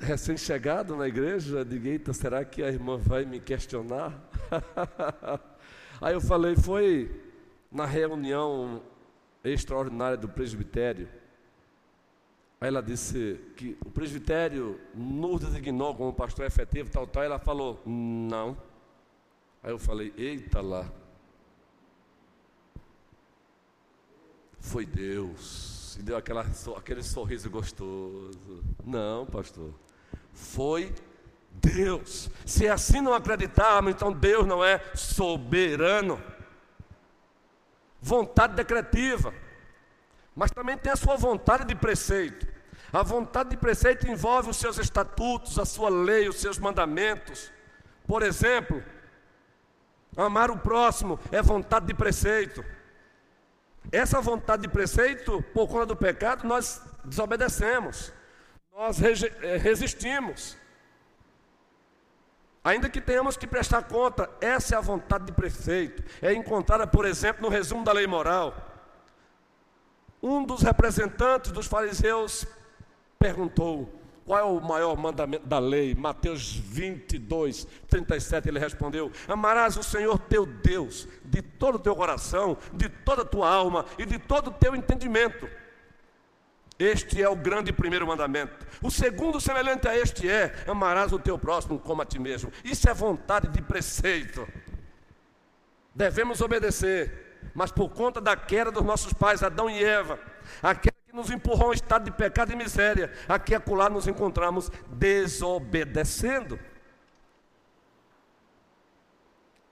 recém-chegado 0.00 0.96
na 0.96 1.08
igreja, 1.08 1.64
digo, 1.64 1.87
eita, 1.87 2.12
será 2.12 2.44
que 2.44 2.62
a 2.62 2.68
irmã 2.68 2.96
vai 2.96 3.24
me 3.24 3.40
questionar? 3.40 4.18
Aí 6.00 6.14
eu 6.14 6.20
falei, 6.20 6.54
foi 6.56 7.11
na 7.70 7.84
reunião 7.84 8.82
extraordinária 9.42 10.16
do 10.16 10.28
presbitério. 10.28 11.08
Aí 12.61 12.68
ela 12.68 12.82
disse 12.82 13.40
que 13.56 13.76
o 13.84 13.90
presbitério 13.90 14.80
nos 14.94 15.40
designou 15.40 15.94
como 15.94 16.12
pastor 16.12 16.46
efetivo, 16.46 16.90
tal, 16.90 17.06
tal. 17.06 17.22
Ela 17.22 17.38
falou, 17.38 17.80
não. 17.84 18.56
Aí 19.62 19.70
eu 19.70 19.78
falei, 19.78 20.12
eita 20.16 20.61
lá. 20.61 20.90
Foi 24.61 24.84
Deus. 24.87 25.96
E 25.98 26.02
deu 26.02 26.16
aquela, 26.16 26.44
aquele 26.76 27.02
sorriso 27.02 27.48
gostoso. 27.50 28.62
Não, 28.84 29.26
pastor 29.26 29.72
foi 30.38 30.94
Deus. 31.51 32.31
Se 32.46 32.68
assim 32.68 33.01
não 33.01 33.12
acreditarmos, 33.12 33.92
então 33.92 34.12
Deus 34.12 34.46
não 34.46 34.64
é 34.64 34.81
soberano. 34.94 36.22
Vontade 38.01 38.55
decretiva, 38.55 39.35
mas 40.35 40.53
também 40.53 40.79
tem 40.79 40.92
a 40.92 40.96
sua 40.96 41.16
vontade 41.16 41.64
de 41.64 41.74
preceito. 41.74 42.46
A 42.92 43.03
vontade 43.03 43.51
de 43.51 43.57
preceito 43.57 44.07
envolve 44.07 44.51
os 44.51 44.57
seus 44.57 44.79
estatutos, 44.79 45.59
a 45.59 45.66
sua 45.66 45.90
lei, 45.90 46.29
os 46.29 46.40
seus 46.40 46.59
mandamentos. 46.59 47.51
Por 48.07 48.22
exemplo, 48.22 48.83
amar 50.16 50.51
o 50.51 50.59
próximo 50.59 51.18
é 51.33 51.42
vontade 51.42 51.87
de 51.87 51.94
preceito. 51.94 52.64
Essa 53.90 54.20
vontade 54.20 54.62
de 54.62 54.68
preceito, 54.68 55.42
por 55.53 55.66
conta 55.66 55.87
do 55.87 55.96
pecado, 55.96 56.46
nós 56.46 56.81
desobedecemos 57.05 58.12
nós 58.78 59.02
eh, 59.02 59.56
resistimos. 59.56 60.56
Ainda 62.62 62.88
que 62.88 63.00
tenhamos 63.00 63.36
que 63.36 63.44
prestar 63.44 63.82
conta, 63.82 64.30
essa 64.40 64.76
é 64.76 64.78
a 64.78 64.80
vontade 64.80 65.24
de 65.24 65.32
prefeito. 65.32 66.04
É 66.22 66.32
encontrada, 66.32 66.86
por 66.86 67.04
exemplo, 67.04 67.42
no 67.42 67.48
resumo 67.48 67.82
da 67.82 67.92
lei 67.92 68.06
moral. 68.06 68.54
Um 70.22 70.44
dos 70.44 70.62
representantes 70.62 71.50
dos 71.50 71.66
fariseus 71.66 72.46
perguntou: 73.18 73.92
qual 74.24 74.38
é 74.38 74.44
o 74.44 74.60
maior 74.60 74.96
mandamento 74.96 75.44
da 75.44 75.58
lei? 75.58 75.92
Mateus 75.96 76.54
22, 76.54 77.66
37. 77.88 78.48
Ele 78.48 78.60
respondeu: 78.60 79.10
Amarás 79.26 79.76
o 79.76 79.82
Senhor 79.82 80.20
teu 80.20 80.46
Deus 80.46 81.08
de 81.24 81.42
todo 81.42 81.76
o 81.76 81.80
teu 81.80 81.96
coração, 81.96 82.56
de 82.72 82.88
toda 82.88 83.22
a 83.22 83.26
tua 83.26 83.50
alma 83.52 83.84
e 83.98 84.06
de 84.06 84.20
todo 84.20 84.48
o 84.48 84.54
teu 84.54 84.76
entendimento. 84.76 85.48
Este 86.78 87.20
é 87.20 87.28
o 87.28 87.34
grande 87.34 87.72
primeiro 87.72 88.06
mandamento. 88.06 88.66
O 88.80 88.90
segundo, 88.90 89.40
semelhante 89.40 89.88
a 89.88 89.98
este, 89.98 90.30
é: 90.30 90.54
amarás 90.66 91.12
o 91.12 91.18
teu 91.18 91.36
próximo 91.36 91.78
como 91.78 92.02
a 92.02 92.06
ti 92.06 92.18
mesmo. 92.18 92.52
Isso 92.62 92.88
é 92.88 92.94
vontade 92.94 93.48
de 93.48 93.60
preceito. 93.60 94.46
Devemos 95.92 96.40
obedecer, 96.40 97.40
mas 97.52 97.72
por 97.72 97.88
conta 97.90 98.20
da 98.20 98.36
queda 98.36 98.70
dos 98.70 98.84
nossos 98.84 99.12
pais, 99.12 99.42
Adão 99.42 99.68
e 99.68 99.82
Eva, 99.82 100.20
a 100.62 100.72
que 100.74 100.90
nos 101.12 101.30
empurrou 101.30 101.66
a 101.66 101.70
um 101.70 101.72
estado 101.72 102.04
de 102.04 102.12
pecado 102.12 102.52
e 102.52 102.56
miséria, 102.56 103.12
aqui 103.28 103.52
e 103.52 103.56
acolá 103.56 103.90
nos 103.90 104.06
encontramos 104.06 104.70
desobedecendo. 104.88 106.58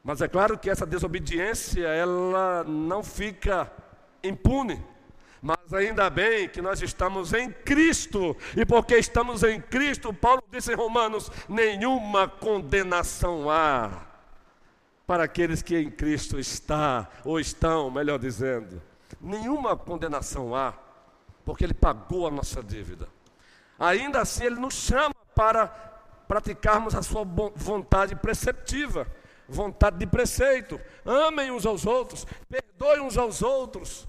Mas 0.02 0.20
é 0.20 0.26
claro 0.26 0.58
que 0.58 0.68
essa 0.68 0.86
desobediência, 0.86 1.86
ela 1.86 2.64
não 2.64 3.04
fica 3.04 3.70
impune. 4.24 4.84
Mas 5.46 5.72
ainda 5.72 6.10
bem 6.10 6.48
que 6.48 6.60
nós 6.60 6.82
estamos 6.82 7.32
em 7.32 7.52
Cristo, 7.52 8.36
e 8.56 8.66
porque 8.66 8.96
estamos 8.96 9.44
em 9.44 9.60
Cristo, 9.60 10.12
Paulo 10.12 10.42
disse 10.50 10.72
em 10.72 10.74
Romanos: 10.74 11.30
nenhuma 11.48 12.26
condenação 12.26 13.48
há 13.48 14.06
para 15.06 15.22
aqueles 15.22 15.62
que 15.62 15.78
em 15.78 15.88
Cristo 15.88 16.36
está, 16.36 17.08
ou 17.24 17.38
estão, 17.38 17.88
melhor 17.92 18.18
dizendo. 18.18 18.82
Nenhuma 19.20 19.76
condenação 19.76 20.52
há, 20.52 20.74
porque 21.44 21.62
Ele 21.62 21.74
pagou 21.74 22.26
a 22.26 22.30
nossa 22.32 22.60
dívida. 22.60 23.06
Ainda 23.78 24.22
assim, 24.22 24.46
Ele 24.46 24.58
nos 24.58 24.74
chama 24.74 25.14
para 25.32 25.68
praticarmos 26.26 26.92
a 26.92 27.04
Sua 27.04 27.22
vontade 27.54 28.16
preceptiva, 28.16 29.06
vontade 29.48 29.96
de 29.96 30.08
preceito. 30.08 30.80
Amem 31.04 31.52
uns 31.52 31.64
aos 31.64 31.86
outros, 31.86 32.26
perdoem 32.50 33.00
uns 33.00 33.16
aos 33.16 33.42
outros 33.42 34.08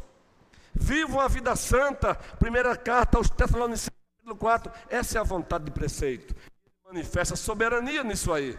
Vivam 0.80 1.20
a 1.20 1.28
vida 1.28 1.56
santa. 1.56 2.16
Primeira 2.40 2.76
carta 2.76 3.18
aos 3.18 3.30
Tessalonicenses, 3.30 3.90
capítulo 4.16 4.36
4. 4.36 4.72
Essa 4.90 5.18
é 5.18 5.22
a 5.22 5.24
vontade 5.24 5.66
de 5.66 5.72
preceito. 5.72 6.36
Manifesta 6.86 7.36
soberania 7.36 8.04
nisso 8.04 8.32
aí. 8.32 8.58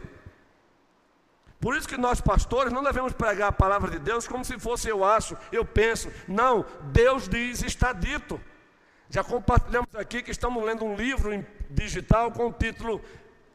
Por 1.61 1.77
isso 1.77 1.89
que 1.89 1.97
nós, 1.97 2.21
pastores, 2.21 2.73
não 2.73 2.83
devemos 2.83 3.13
pregar 3.13 3.49
a 3.49 3.53
palavra 3.53 3.91
de 3.91 3.99
Deus 3.99 4.29
como 4.29 4.45
se 4.45 4.59
fosse 4.59 4.89
eu 4.89 5.05
acho, 5.05 5.37
eu 5.51 5.65
penso. 5.65 6.11
Não, 6.29 6.65
Deus 6.93 7.29
diz, 7.29 7.63
está 7.63 7.93
dito. 7.93 8.41
Já 9.11 9.25
compartilhamos 9.25 9.89
aqui 9.95 10.23
que 10.23 10.31
estamos 10.31 10.63
lendo 10.63 10.85
um 10.85 10.95
livro 10.95 11.31
digital 11.71 12.31
com 12.31 12.49
o 12.49 12.53
título 12.53 13.01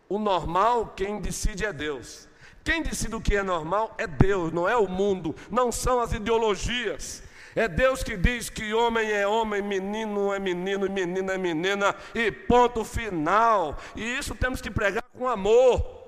O 0.10 0.18
Normal, 0.18 0.88
quem 0.96 1.22
decide 1.22 1.66
é 1.66 1.72
Deus. 1.72 2.28
Quem 2.64 2.82
decide 2.82 3.16
o 3.16 3.22
que 3.22 3.36
é 3.36 3.44
normal 3.44 3.94
é 3.98 4.08
Deus, 4.08 4.52
não 4.52 4.68
é 4.68 4.76
o 4.76 4.88
mundo, 4.88 5.36
não 5.52 5.72
são 5.72 6.00
as 6.00 6.14
ideologias. 6.14 7.22
É 7.56 7.68
Deus 7.68 8.04
que 8.04 8.18
diz 8.18 8.50
que 8.50 8.74
homem 8.74 9.12
é 9.12 9.28
homem, 9.28 9.62
menino 9.62 10.34
é 10.34 10.40
menino 10.40 10.90
menina 10.90 11.34
é 11.34 11.38
menina, 11.38 11.96
e 12.16 12.32
ponto 12.32 12.84
final. 12.84 13.78
E 13.96 14.18
isso 14.18 14.34
temos 14.34 14.62
que 14.62 14.72
pregar 14.72 15.04
com 15.14 15.28
amor. 15.28 16.04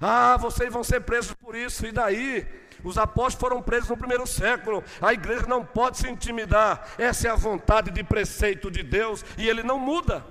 Ah, 0.00 0.36
vocês 0.36 0.72
vão 0.72 0.84
ser 0.84 1.00
presos 1.00 1.32
por 1.34 1.54
isso, 1.54 1.86
e 1.86 1.92
daí? 1.92 2.46
Os 2.84 2.98
apóstolos 2.98 3.40
foram 3.40 3.62
presos 3.62 3.88
no 3.88 3.96
primeiro 3.96 4.26
século. 4.26 4.84
A 5.00 5.12
igreja 5.14 5.46
não 5.46 5.64
pode 5.64 5.96
se 5.96 6.08
intimidar. 6.08 6.86
Essa 6.98 7.28
é 7.28 7.30
a 7.30 7.34
vontade 7.34 7.90
de 7.90 8.04
preceito 8.04 8.70
de 8.70 8.82
Deus 8.82 9.24
e 9.38 9.48
ele 9.48 9.62
não 9.62 9.78
muda. 9.78 10.24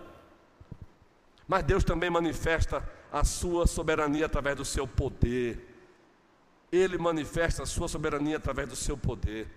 Mas 1.48 1.64
Deus 1.64 1.84
também 1.84 2.12
manifesta 2.12 2.88
a 3.12 3.24
sua 3.24 3.66
soberania 3.66 4.28
através 4.28 4.56
do 4.56 4.64
seu 4.64 4.88
poder. 4.88 5.68
Ele 6.72 6.98
manifesta 6.98 7.64
a 7.64 7.66
sua 7.66 7.88
soberania 7.88 8.38
através 8.38 8.70
do 8.70 8.76
seu 8.76 8.96
poder. 8.96 9.48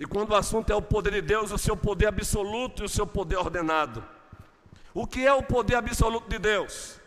E 0.00 0.06
quando 0.06 0.30
o 0.30 0.34
assunto 0.34 0.72
é 0.72 0.74
o 0.74 0.80
poder 0.80 1.12
de 1.12 1.20
Deus, 1.20 1.52
o 1.52 1.58
seu 1.58 1.76
poder 1.76 2.06
absoluto 2.06 2.82
e 2.82 2.86
o 2.86 2.88
seu 2.88 3.06
poder 3.06 3.36
ordenado. 3.36 4.02
O 4.94 5.06
que 5.06 5.26
é 5.26 5.32
o 5.34 5.42
poder 5.42 5.74
absoluto 5.74 6.26
de 6.26 6.38
Deus? 6.38 6.98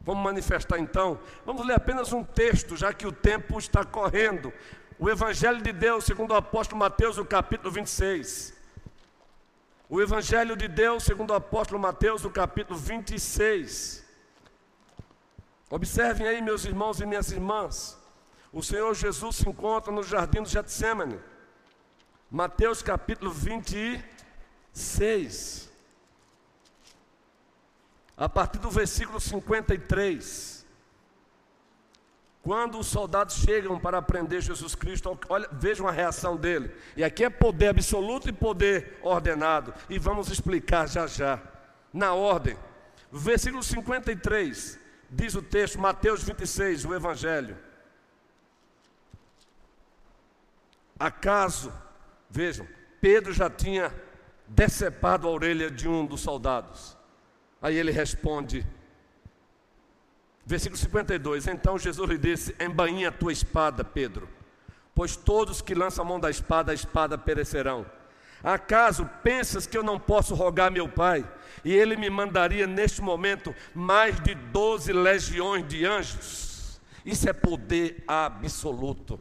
Vamos 0.00 0.22
manifestar 0.22 0.78
então. 0.78 1.18
Vamos 1.44 1.66
ler 1.66 1.74
apenas 1.74 2.12
um 2.12 2.22
texto, 2.22 2.76
já 2.76 2.92
que 2.92 3.08
o 3.08 3.10
tempo 3.10 3.58
está 3.58 3.84
correndo. 3.84 4.52
O 5.00 5.10
Evangelho 5.10 5.60
de 5.60 5.72
Deus, 5.72 6.04
segundo 6.04 6.30
o 6.30 6.36
apóstolo 6.36 6.78
Mateus, 6.78 7.18
o 7.18 7.24
capítulo 7.24 7.72
26. 7.72 8.56
O 9.88 10.00
Evangelho 10.00 10.56
de 10.56 10.68
Deus, 10.68 11.02
segundo 11.02 11.32
o 11.32 11.34
apóstolo 11.34 11.80
Mateus, 11.80 12.24
o 12.24 12.30
capítulo 12.30 12.78
26. 12.78 14.06
Observem 15.68 16.28
aí, 16.28 16.40
meus 16.40 16.64
irmãos 16.64 17.00
e 17.00 17.04
minhas 17.04 17.32
irmãs. 17.32 17.98
O 18.52 18.62
Senhor 18.62 18.94
Jesus 18.94 19.36
se 19.36 19.48
encontra 19.48 19.92
no 19.92 20.04
jardim 20.04 20.40
do 20.40 20.48
Getsemane. 20.48 21.18
Mateus 22.30 22.82
capítulo 22.82 23.30
26 23.30 25.68
a 28.18 28.28
partir 28.28 28.58
do 28.58 28.68
versículo 28.68 29.20
53. 29.20 30.66
Quando 32.42 32.78
os 32.78 32.88
soldados 32.88 33.36
chegam 33.36 33.78
para 33.78 34.02
prender 34.02 34.40
Jesus 34.40 34.74
Cristo, 34.74 35.16
olha, 35.28 35.48
vejam 35.52 35.86
a 35.86 35.92
reação 35.92 36.36
dele. 36.36 36.74
E 36.96 37.04
aqui 37.04 37.24
é 37.24 37.30
poder 37.30 37.68
absoluto 37.68 38.28
e 38.28 38.32
poder 38.32 38.98
ordenado. 39.02 39.72
E 39.88 39.98
vamos 39.98 40.30
explicar 40.30 40.88
já 40.88 41.06
já, 41.06 41.40
na 41.92 42.14
ordem. 42.14 42.58
Versículo 43.12 43.62
53, 43.62 44.78
diz 45.10 45.34
o 45.34 45.42
texto, 45.42 45.78
Mateus 45.78 46.22
26, 46.22 46.86
o 46.86 46.94
Evangelho. 46.94 47.56
Acaso, 50.98 51.72
vejam, 52.30 52.66
Pedro 53.00 53.32
já 53.32 53.48
tinha 53.48 53.92
decepado 54.46 55.26
a 55.26 55.30
orelha 55.30 55.70
de 55.70 55.88
um 55.88 56.06
dos 56.06 56.20
soldados. 56.20 56.96
Aí 57.60 57.76
ele 57.76 57.90
responde, 57.90 58.66
versículo 60.44 60.78
52: 60.78 61.46
Então 61.46 61.78
Jesus 61.78 62.08
lhe 62.08 62.18
disse: 62.18 62.54
Embainha 62.60 63.08
a 63.08 63.12
tua 63.12 63.32
espada, 63.32 63.84
Pedro, 63.84 64.28
pois 64.94 65.16
todos 65.16 65.60
que 65.60 65.74
lançam 65.74 66.04
a 66.04 66.08
mão 66.08 66.20
da 66.20 66.30
espada, 66.30 66.72
a 66.72 66.74
espada 66.74 67.18
perecerão. 67.18 67.86
Acaso 68.42 69.04
pensas 69.22 69.66
que 69.66 69.76
eu 69.76 69.82
não 69.82 69.98
posso 69.98 70.34
rogar 70.34 70.70
meu 70.70 70.88
pai, 70.88 71.28
e 71.64 71.74
ele 71.74 71.96
me 71.96 72.08
mandaria 72.08 72.66
neste 72.66 73.02
momento 73.02 73.54
mais 73.74 74.20
de 74.20 74.34
doze 74.34 74.92
legiões 74.92 75.66
de 75.66 75.84
anjos? 75.84 76.80
Isso 77.04 77.28
é 77.28 77.32
poder 77.32 78.04
absoluto. 78.06 79.18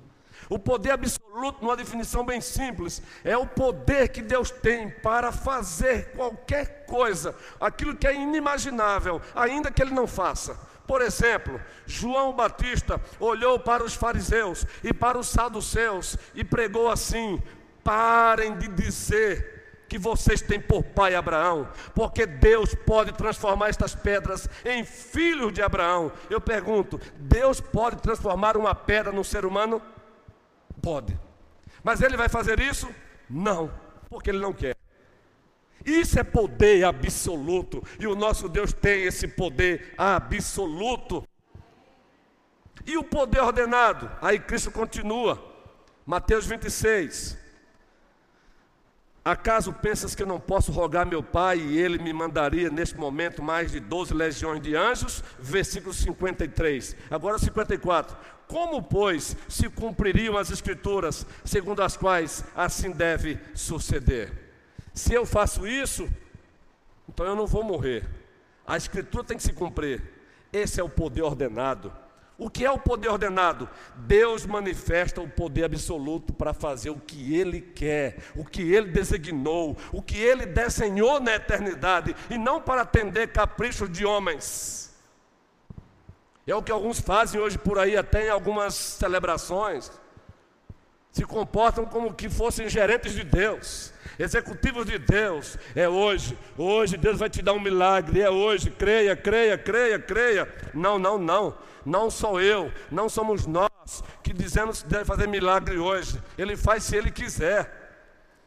O 0.49 0.57
poder 0.57 0.91
absoluto, 0.91 1.61
numa 1.61 1.75
definição 1.75 2.25
bem 2.25 2.39
simples, 2.39 3.01
é 3.23 3.37
o 3.37 3.45
poder 3.45 4.09
que 4.09 4.21
Deus 4.21 4.49
tem 4.49 4.89
para 4.89 5.31
fazer 5.31 6.11
qualquer 6.11 6.85
coisa, 6.85 7.35
aquilo 7.59 7.95
que 7.95 8.07
é 8.07 8.15
inimaginável, 8.15 9.21
ainda 9.35 9.71
que 9.71 9.81
Ele 9.81 9.93
não 9.93 10.07
faça. 10.07 10.57
Por 10.87 11.01
exemplo, 11.01 11.59
João 11.85 12.33
Batista 12.33 13.01
olhou 13.19 13.59
para 13.59 13.83
os 13.83 13.93
fariseus 13.93 14.65
e 14.81 14.93
para 14.93 15.17
os 15.17 15.27
saduceus 15.27 16.17
e 16.33 16.45
pregou 16.45 16.89
assim: 16.89 17.43
parem 17.83 18.57
de 18.57 18.69
dizer 18.69 19.57
que 19.89 19.97
vocês 19.97 20.41
têm 20.41 20.59
por 20.59 20.83
pai 20.83 21.15
Abraão, 21.15 21.67
porque 21.93 22.25
Deus 22.25 22.73
pode 22.73 23.13
transformar 23.13 23.69
estas 23.69 23.95
pedras 23.95 24.49
em 24.65 24.83
filhos 24.83 25.53
de 25.53 25.61
Abraão. 25.61 26.11
Eu 26.29 26.39
pergunto: 26.39 26.99
Deus 27.17 27.59
pode 27.59 27.97
transformar 27.97 28.55
uma 28.55 28.73
pedra 28.73 29.11
num 29.11 29.25
ser 29.25 29.45
humano? 29.45 29.81
Pode. 30.81 31.17
Mas 31.83 32.01
ele 32.01 32.17
vai 32.17 32.29
fazer 32.29 32.59
isso? 32.59 32.87
Não, 33.29 33.71
porque 34.09 34.29
ele 34.29 34.39
não 34.39 34.53
quer. 34.53 34.75
Isso 35.85 36.19
é 36.19 36.23
poder 36.23 36.83
absoluto, 36.83 37.81
e 37.99 38.07
o 38.07 38.15
nosso 38.15 38.49
Deus 38.49 38.73
tem 38.73 39.03
esse 39.03 39.27
poder 39.27 39.93
absoluto. 39.97 41.25
E 42.85 42.97
o 42.97 43.03
poder 43.03 43.41
ordenado? 43.41 44.11
Aí 44.21 44.39
Cristo 44.39 44.71
continua, 44.71 45.41
Mateus 46.05 46.45
26. 46.45 47.37
Acaso 49.23 49.73
pensas 49.73 50.15
que 50.15 50.23
não 50.23 50.39
posso 50.39 50.71
rogar 50.71 51.05
meu 51.05 51.21
Pai 51.21 51.57
e 51.57 51.77
ele 51.77 52.01
me 52.01 52.13
mandaria 52.13 52.69
neste 52.69 52.95
momento 52.95 53.43
mais 53.43 53.73
de 53.73 53.79
12 53.81 54.13
legiões 54.13 54.61
de 54.61 54.73
anjos? 54.73 55.21
Versículo 55.37 55.93
53. 55.93 56.95
Agora 57.11 57.37
54. 57.37 58.17
Como, 58.47 58.81
pois, 58.81 59.35
se 59.49 59.69
cumpririam 59.69 60.37
as 60.37 60.49
Escrituras, 60.49 61.25
segundo 61.43 61.81
as 61.81 61.97
quais 61.97 62.43
assim 62.55 62.91
deve 62.91 63.37
suceder? 63.53 64.31
Se 64.93 65.13
eu 65.13 65.25
faço 65.25 65.67
isso, 65.67 66.09
então 67.07 67.25
eu 67.25 67.35
não 67.35 67.45
vou 67.45 67.63
morrer. 67.63 68.07
A 68.65 68.77
Escritura 68.77 69.23
tem 69.23 69.37
que 69.37 69.43
se 69.43 69.53
cumprir. 69.53 70.01
Esse 70.51 70.79
é 70.79 70.83
o 70.83 70.89
poder 70.89 71.23
ordenado. 71.23 71.91
O 72.37 72.49
que 72.49 72.63
é 72.63 72.71
o 72.71 72.77
poder 72.77 73.09
ordenado? 73.09 73.67
Deus 73.95 74.45
manifesta 74.45 75.19
o 75.19 75.27
poder 75.27 75.65
absoluto 75.65 76.31
para 76.31 76.53
fazer 76.53 76.91
o 76.91 76.99
que 76.99 77.35
Ele 77.35 77.59
quer, 77.59 78.17
o 78.35 78.45
que 78.45 78.61
Ele 78.61 78.91
designou, 78.91 79.75
o 79.91 80.01
que 80.01 80.17
Ele 80.17 80.45
desenhou 80.45 81.19
na 81.19 81.35
eternidade, 81.35 82.15
e 82.29 82.37
não 82.37 82.61
para 82.61 82.81
atender 82.81 83.31
caprichos 83.31 83.89
de 83.91 84.05
homens. 84.05 84.95
É 86.47 86.55
o 86.55 86.63
que 86.63 86.71
alguns 86.71 87.01
fazem 87.01 87.41
hoje 87.41 87.57
por 87.57 87.77
aí, 87.77 87.97
até 87.97 88.27
em 88.27 88.29
algumas 88.29 88.73
celebrações. 88.73 89.91
Se 91.11 91.25
comportam 91.25 91.83
como 91.83 92.13
que 92.13 92.29
fossem 92.29 92.69
gerentes 92.69 93.13
de 93.13 93.23
Deus, 93.23 93.93
executivos 94.17 94.85
de 94.85 94.97
Deus. 94.97 95.57
É 95.75 95.89
hoje, 95.89 96.37
hoje 96.57 96.95
Deus 96.95 97.19
vai 97.19 97.29
te 97.29 97.41
dar 97.41 97.51
um 97.51 97.59
milagre, 97.59 98.21
é 98.21 98.29
hoje, 98.29 98.69
creia, 98.69 99.13
creia, 99.13 99.57
creia, 99.57 99.99
creia. 99.99 100.55
Não, 100.73 100.97
não, 100.97 101.17
não, 101.17 101.57
não 101.85 102.09
sou 102.09 102.39
eu, 102.39 102.71
não 102.89 103.09
somos 103.09 103.45
nós 103.45 104.03
que 104.23 104.31
dizemos 104.31 104.83
que 104.83 104.89
deve 104.89 105.03
fazer 105.03 105.27
milagre 105.27 105.77
hoje. 105.77 106.21
Ele 106.37 106.55
faz 106.55 106.83
se 106.83 106.95
ele 106.95 107.11
quiser, 107.11 107.69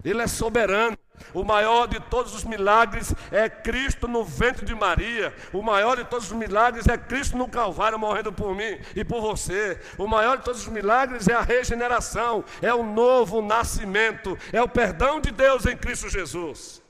ele 0.02 0.22
é 0.22 0.26
soberano. 0.26 0.96
O 1.32 1.44
maior 1.44 1.86
de 1.86 2.00
todos 2.00 2.34
os 2.34 2.44
milagres 2.44 3.14
é 3.30 3.48
Cristo 3.48 4.08
no 4.08 4.24
ventre 4.24 4.64
de 4.64 4.74
Maria. 4.74 5.34
O 5.52 5.62
maior 5.62 5.96
de 5.96 6.04
todos 6.04 6.26
os 6.26 6.36
milagres 6.36 6.86
é 6.88 6.96
Cristo 6.98 7.36
no 7.36 7.48
Calvário 7.48 7.98
morrendo 7.98 8.32
por 8.32 8.54
mim 8.54 8.78
e 8.94 9.04
por 9.04 9.20
você. 9.20 9.80
O 9.96 10.06
maior 10.06 10.38
de 10.38 10.44
todos 10.44 10.62
os 10.62 10.68
milagres 10.68 11.28
é 11.28 11.34
a 11.34 11.40
regeneração, 11.40 12.44
é 12.60 12.72
o 12.74 12.82
novo 12.82 13.40
nascimento, 13.40 14.36
é 14.52 14.60
o 14.62 14.68
perdão 14.68 15.20
de 15.20 15.30
Deus 15.30 15.66
em 15.66 15.76
Cristo 15.76 16.08
Jesus. 16.08 16.82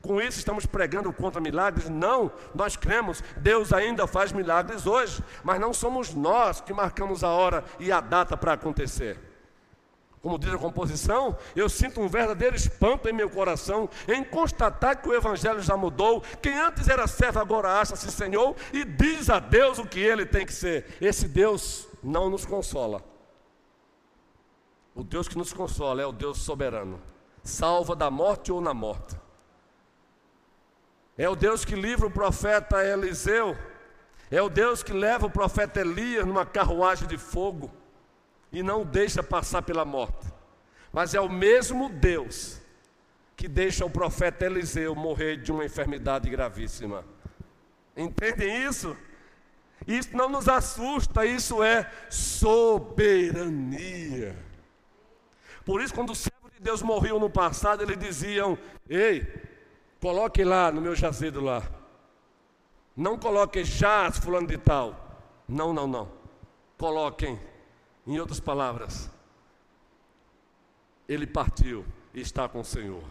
Com 0.00 0.20
isso 0.20 0.38
estamos 0.38 0.64
pregando 0.64 1.12
contra 1.12 1.40
milagres? 1.40 1.88
Não, 1.88 2.30
nós 2.54 2.76
cremos, 2.76 3.22
Deus 3.36 3.72
ainda 3.72 4.06
faz 4.06 4.30
milagres 4.32 4.86
hoje, 4.86 5.22
mas 5.42 5.60
não 5.60 5.74
somos 5.74 6.14
nós 6.14 6.60
que 6.60 6.72
marcamos 6.72 7.24
a 7.24 7.30
hora 7.30 7.64
e 7.80 7.90
a 7.90 8.00
data 8.00 8.36
para 8.36 8.52
acontecer. 8.52 9.27
Como 10.20 10.38
diz 10.38 10.52
a 10.52 10.58
composição, 10.58 11.36
eu 11.54 11.68
sinto 11.68 12.00
um 12.00 12.08
verdadeiro 12.08 12.56
espanto 12.56 13.08
em 13.08 13.12
meu 13.12 13.30
coração 13.30 13.88
em 14.08 14.24
constatar 14.24 15.00
que 15.00 15.08
o 15.08 15.14
Evangelho 15.14 15.60
já 15.60 15.76
mudou. 15.76 16.22
Quem 16.42 16.58
antes 16.58 16.88
era 16.88 17.06
servo 17.06 17.38
agora 17.38 17.80
acha-se 17.80 18.10
Senhor 18.10 18.56
e 18.72 18.84
diz 18.84 19.30
a 19.30 19.38
Deus 19.38 19.78
o 19.78 19.86
que 19.86 20.00
ele 20.00 20.26
tem 20.26 20.44
que 20.44 20.52
ser. 20.52 20.96
Esse 21.00 21.28
Deus 21.28 21.86
não 22.02 22.28
nos 22.28 22.44
consola. 22.44 23.02
O 24.94 25.04
Deus 25.04 25.28
que 25.28 25.38
nos 25.38 25.52
consola 25.52 26.02
é 26.02 26.06
o 26.06 26.12
Deus 26.12 26.38
soberano, 26.38 27.00
salva 27.44 27.94
da 27.94 28.10
morte 28.10 28.50
ou 28.50 28.60
na 28.60 28.74
morte. 28.74 29.16
É 31.16 31.28
o 31.28 31.36
Deus 31.36 31.64
que 31.64 31.74
livra 31.74 32.06
o 32.06 32.10
profeta 32.10 32.84
Eliseu 32.84 33.56
É 34.30 34.40
o 34.40 34.48
Deus 34.48 34.84
que 34.84 34.92
leva 34.92 35.26
o 35.26 35.30
profeta 35.30 35.80
Elias 35.80 36.24
numa 36.24 36.46
carruagem 36.46 37.08
de 37.08 37.18
fogo 37.18 37.72
e 38.52 38.62
não 38.62 38.82
o 38.82 38.84
deixa 38.84 39.22
passar 39.22 39.62
pela 39.62 39.84
morte. 39.84 40.26
Mas 40.92 41.14
é 41.14 41.20
o 41.20 41.28
mesmo 41.28 41.88
Deus 41.88 42.60
que 43.36 43.46
deixa 43.46 43.84
o 43.86 43.90
profeta 43.90 44.46
Eliseu 44.46 44.96
morrer 44.96 45.36
de 45.36 45.52
uma 45.52 45.64
enfermidade 45.64 46.28
gravíssima. 46.28 47.04
Entendem 47.96 48.64
isso? 48.64 48.96
Isso 49.86 50.16
não 50.16 50.28
nos 50.28 50.48
assusta, 50.48 51.24
isso 51.24 51.62
é 51.62 51.88
soberania. 52.10 53.56
Por 55.64 55.80
isso, 55.80 55.94
quando 55.94 56.10
os 56.10 56.18
servos 56.18 56.50
de 56.52 56.60
Deus 56.60 56.82
morriam 56.82 57.20
no 57.20 57.30
passado, 57.30 57.82
eles 57.82 57.96
diziam: 57.96 58.58
Ei, 58.88 59.24
coloque 60.00 60.42
lá 60.42 60.72
no 60.72 60.80
meu 60.80 60.96
jazido 60.96 61.40
lá. 61.40 61.62
Não 62.96 63.16
coloquem 63.16 63.64
jaz 63.64 64.18
fulano 64.18 64.48
de 64.48 64.58
tal. 64.58 65.22
Não, 65.46 65.72
não, 65.72 65.86
não. 65.86 66.10
Coloquem, 66.76 67.38
em 68.08 68.18
outras 68.18 68.40
palavras, 68.40 69.10
ele 71.08 71.26
partiu 71.26 71.84
e 72.14 72.20
está 72.20 72.48
com 72.48 72.60
o 72.60 72.64
Senhor. 72.64 73.04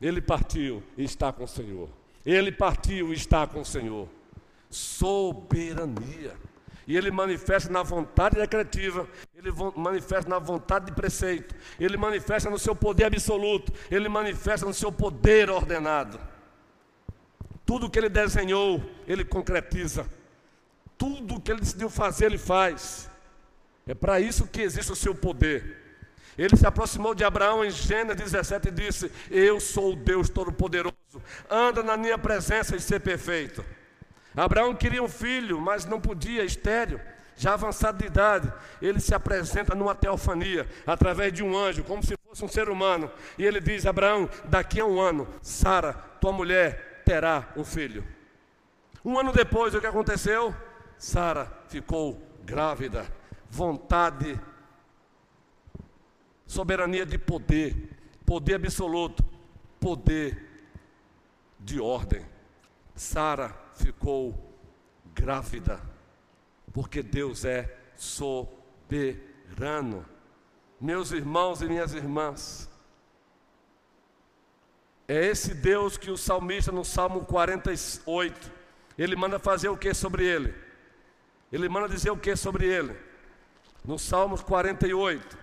Ele 0.00 0.20
partiu 0.20 0.82
e 0.96 1.04
está 1.04 1.32
com 1.32 1.44
o 1.44 1.48
Senhor. 1.48 1.88
Ele 2.24 2.50
partiu 2.50 3.12
e 3.12 3.16
está 3.16 3.46
com 3.46 3.60
o 3.60 3.64
Senhor. 3.64 4.08
Soberania. 4.68 6.36
E 6.86 6.96
ele 6.96 7.10
manifesta 7.10 7.70
na 7.70 7.84
vontade 7.84 8.34
decretiva, 8.36 9.08
ele 9.36 9.52
manifesta 9.76 10.28
na 10.28 10.40
vontade 10.40 10.86
de 10.86 10.92
preceito, 10.92 11.54
ele 11.78 11.96
manifesta 11.96 12.50
no 12.50 12.58
seu 12.58 12.74
poder 12.74 13.04
absoluto, 13.04 13.72
ele 13.88 14.08
manifesta 14.08 14.66
no 14.66 14.74
seu 14.74 14.90
poder 14.90 15.50
ordenado. 15.50 16.18
Tudo 17.64 17.88
que 17.88 17.98
ele 17.98 18.08
desenhou, 18.08 18.82
ele 19.06 19.24
concretiza. 19.24 20.08
Tudo 20.98 21.40
que 21.40 21.52
ele 21.52 21.60
decidiu 21.60 21.88
fazer, 21.88 22.26
ele 22.26 22.38
faz. 22.38 23.09
É 23.86 23.94
para 23.94 24.20
isso 24.20 24.46
que 24.46 24.60
existe 24.60 24.92
o 24.92 24.96
seu 24.96 25.14
poder. 25.14 25.80
Ele 26.38 26.56
se 26.56 26.66
aproximou 26.66 27.14
de 27.14 27.24
Abraão 27.24 27.64
em 27.64 27.70
Gênesis 27.70 28.32
17 28.32 28.68
e 28.68 28.70
disse: 28.70 29.12
Eu 29.30 29.60
sou 29.60 29.92
o 29.92 29.96
Deus 29.96 30.28
Todo-Poderoso, 30.28 30.94
anda 31.50 31.82
na 31.82 31.96
minha 31.96 32.16
presença 32.16 32.76
e 32.76 32.80
ser 32.80 33.00
perfeito. 33.00 33.64
Abraão 34.36 34.74
queria 34.74 35.02
um 35.02 35.08
filho, 35.08 35.60
mas 35.60 35.84
não 35.84 36.00
podia, 36.00 36.44
estéreo, 36.44 37.00
já 37.36 37.54
avançado 37.54 37.98
de 37.98 38.06
idade. 38.06 38.52
Ele 38.80 39.00
se 39.00 39.14
apresenta 39.14 39.74
numa 39.74 39.94
teofania, 39.94 40.66
através 40.86 41.32
de 41.32 41.42
um 41.42 41.58
anjo, 41.58 41.82
como 41.82 42.02
se 42.02 42.14
fosse 42.26 42.44
um 42.44 42.48
ser 42.48 42.68
humano. 42.68 43.10
E 43.36 43.44
ele 43.44 43.60
diz: 43.60 43.84
Abraão, 43.86 44.28
daqui 44.44 44.80
a 44.80 44.86
um 44.86 45.00
ano, 45.00 45.28
Sara, 45.42 45.92
tua 46.20 46.32
mulher, 46.32 47.02
terá 47.04 47.48
um 47.56 47.64
filho. 47.64 48.04
Um 49.04 49.18
ano 49.18 49.32
depois, 49.32 49.74
o 49.74 49.80
que 49.80 49.86
aconteceu? 49.86 50.54
Sara 50.96 51.50
ficou 51.68 52.22
grávida. 52.44 53.19
Vontade, 53.50 54.40
soberania 56.46 57.04
de 57.04 57.18
poder, 57.18 57.90
poder 58.24 58.54
absoluto, 58.54 59.24
poder 59.80 60.48
de 61.58 61.80
ordem. 61.80 62.24
Sara 62.94 63.52
ficou 63.74 64.54
grávida, 65.14 65.80
porque 66.72 67.02
Deus 67.02 67.44
é 67.44 67.76
soberano. 67.96 70.06
Meus 70.80 71.10
irmãos 71.10 71.60
e 71.60 71.66
minhas 71.66 71.92
irmãs, 71.92 72.70
é 75.08 75.26
esse 75.26 75.54
Deus 75.54 75.98
que 75.98 76.08
o 76.08 76.16
salmista 76.16 76.70
no 76.70 76.84
Salmo 76.84 77.24
48, 77.24 78.52
ele 78.96 79.16
manda 79.16 79.40
fazer 79.40 79.68
o 79.68 79.76
que 79.76 79.92
sobre 79.92 80.24
ele? 80.24 80.54
Ele 81.50 81.68
manda 81.68 81.88
dizer 81.88 82.10
o 82.10 82.16
que 82.16 82.36
sobre 82.36 82.64
ele? 82.64 83.09
No 83.84 83.98
Salmo 83.98 84.36
48. 84.42 85.38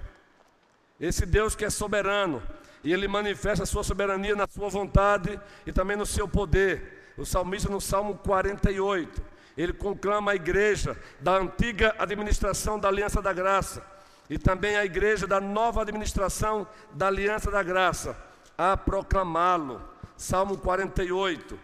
Esse 0.99 1.25
Deus 1.25 1.55
que 1.55 1.65
é 1.65 1.69
soberano, 1.69 2.41
e 2.83 2.93
ele 2.93 3.07
manifesta 3.07 3.63
a 3.63 3.67
sua 3.67 3.83
soberania 3.83 4.35
na 4.35 4.47
sua 4.47 4.69
vontade 4.69 5.39
e 5.65 5.71
também 5.71 5.97
no 5.97 6.05
seu 6.05 6.27
poder. 6.27 7.13
O 7.17 7.25
salmista 7.25 7.69
no 7.69 7.81
Salmo 7.81 8.15
48, 8.17 9.21
ele 9.57 9.73
conclama 9.73 10.31
a 10.31 10.35
igreja 10.35 10.97
da 11.19 11.37
antiga 11.37 11.95
administração 11.97 12.79
da 12.79 12.87
Aliança 12.87 13.21
da 13.21 13.33
Graça 13.33 13.83
e 14.29 14.37
também 14.37 14.75
a 14.75 14.85
igreja 14.85 15.25
da 15.25 15.39
nova 15.39 15.81
administração 15.81 16.67
da 16.93 17.07
Aliança 17.07 17.49
da 17.49 17.63
Graça 17.63 18.15
a 18.57 18.75
proclamá-lo. 18.75 19.81
Salmo 20.15 20.57
48, 20.57 21.59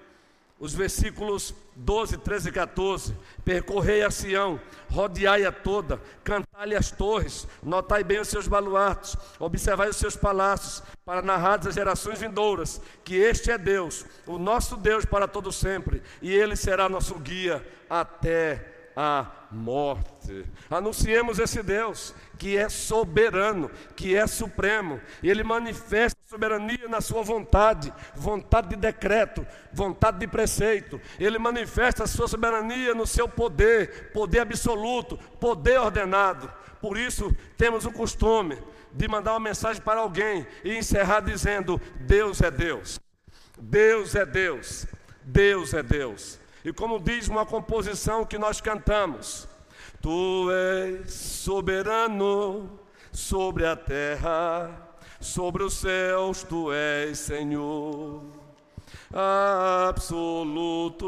os 0.64 0.74
versículos 0.74 1.54
12, 1.76 2.20
13 2.20 2.48
e 2.48 2.52
14. 2.54 3.14
Percorrei 3.44 4.02
a 4.02 4.10
Sião, 4.10 4.62
rodeai-a 4.90 5.52
toda, 5.52 6.00
cantai-lhe 6.24 6.74
as 6.74 6.90
torres, 6.90 7.46
notai 7.62 8.02
bem 8.02 8.22
os 8.22 8.30
seus 8.30 8.48
baluartes, 8.48 9.18
observai 9.38 9.90
os 9.90 9.98
seus 9.98 10.16
palácios, 10.16 10.82
para 11.04 11.22
narrar 11.22 11.60
às 11.68 11.76
gerações 11.76 12.20
vindouras 12.20 12.80
que 13.04 13.14
este 13.14 13.52
é 13.52 13.58
Deus, 13.58 14.06
o 14.26 14.38
nosso 14.38 14.78
Deus 14.78 15.04
para 15.04 15.28
todo 15.28 15.52
sempre, 15.52 16.02
e 16.22 16.34
ele 16.34 16.56
será 16.56 16.88
nosso 16.88 17.16
guia 17.16 17.62
até 17.90 18.73
a 18.96 19.28
morte. 19.52 20.46
Anunciemos 20.70 21.40
esse 21.40 21.62
Deus 21.62 22.14
que 22.38 22.58
é 22.58 22.68
soberano, 22.70 23.70
que 23.96 24.16
é 24.16 24.28
supremo, 24.28 25.00
e 25.22 25.30
ele 25.30 25.44
manifesta 25.44 26.20
soberania 26.26 26.88
na 26.88 27.00
sua 27.00 27.22
vontade, 27.22 27.94
vontade 28.16 28.70
de 28.70 28.76
decreto, 28.76 29.46
vontade 29.72 30.20
de 30.20 30.28
preceito. 30.28 31.00
Ele 31.20 31.38
manifesta 31.38 32.04
a 32.04 32.08
sua 32.08 32.28
soberania 32.28 32.94
no 32.96 33.06
seu 33.06 33.30
poder, 33.30 34.12
poder 34.12 34.40
absoluto, 34.40 35.18
poder 35.40 35.80
ordenado. 35.80 36.52
Por 36.82 36.98
isso, 36.98 37.36
temos 37.56 37.86
o 37.86 37.92
costume 37.92 38.58
de 38.92 39.08
mandar 39.08 39.32
uma 39.34 39.40
mensagem 39.40 39.82
para 39.82 40.02
alguém 40.02 40.46
e 40.64 40.76
encerrar 40.76 41.22
dizendo: 41.22 41.80
Deus 41.96 42.42
é 42.42 42.52
Deus. 42.52 43.00
Deus 43.58 44.16
é 44.16 44.26
Deus. 44.26 44.86
Deus 45.24 45.74
é 45.74 45.82
Deus. 45.82 46.43
E 46.64 46.72
como 46.72 47.00
diz 47.00 47.28
uma 47.28 47.46
composição 47.46 48.26
que 48.26 48.38
nós 48.38 48.62
cantamos, 48.62 49.48
Tu 50.02 50.52
és 50.52 51.14
soberano 51.14 52.80
sobre 53.12 53.66
a 53.66 53.76
terra, 53.76 54.70
sobre 55.20 55.64
os 55.64 55.74
céus, 55.74 56.44
Tu 56.44 56.72
és 56.74 57.18
Senhor 57.20 58.44
absoluto. 59.14 61.06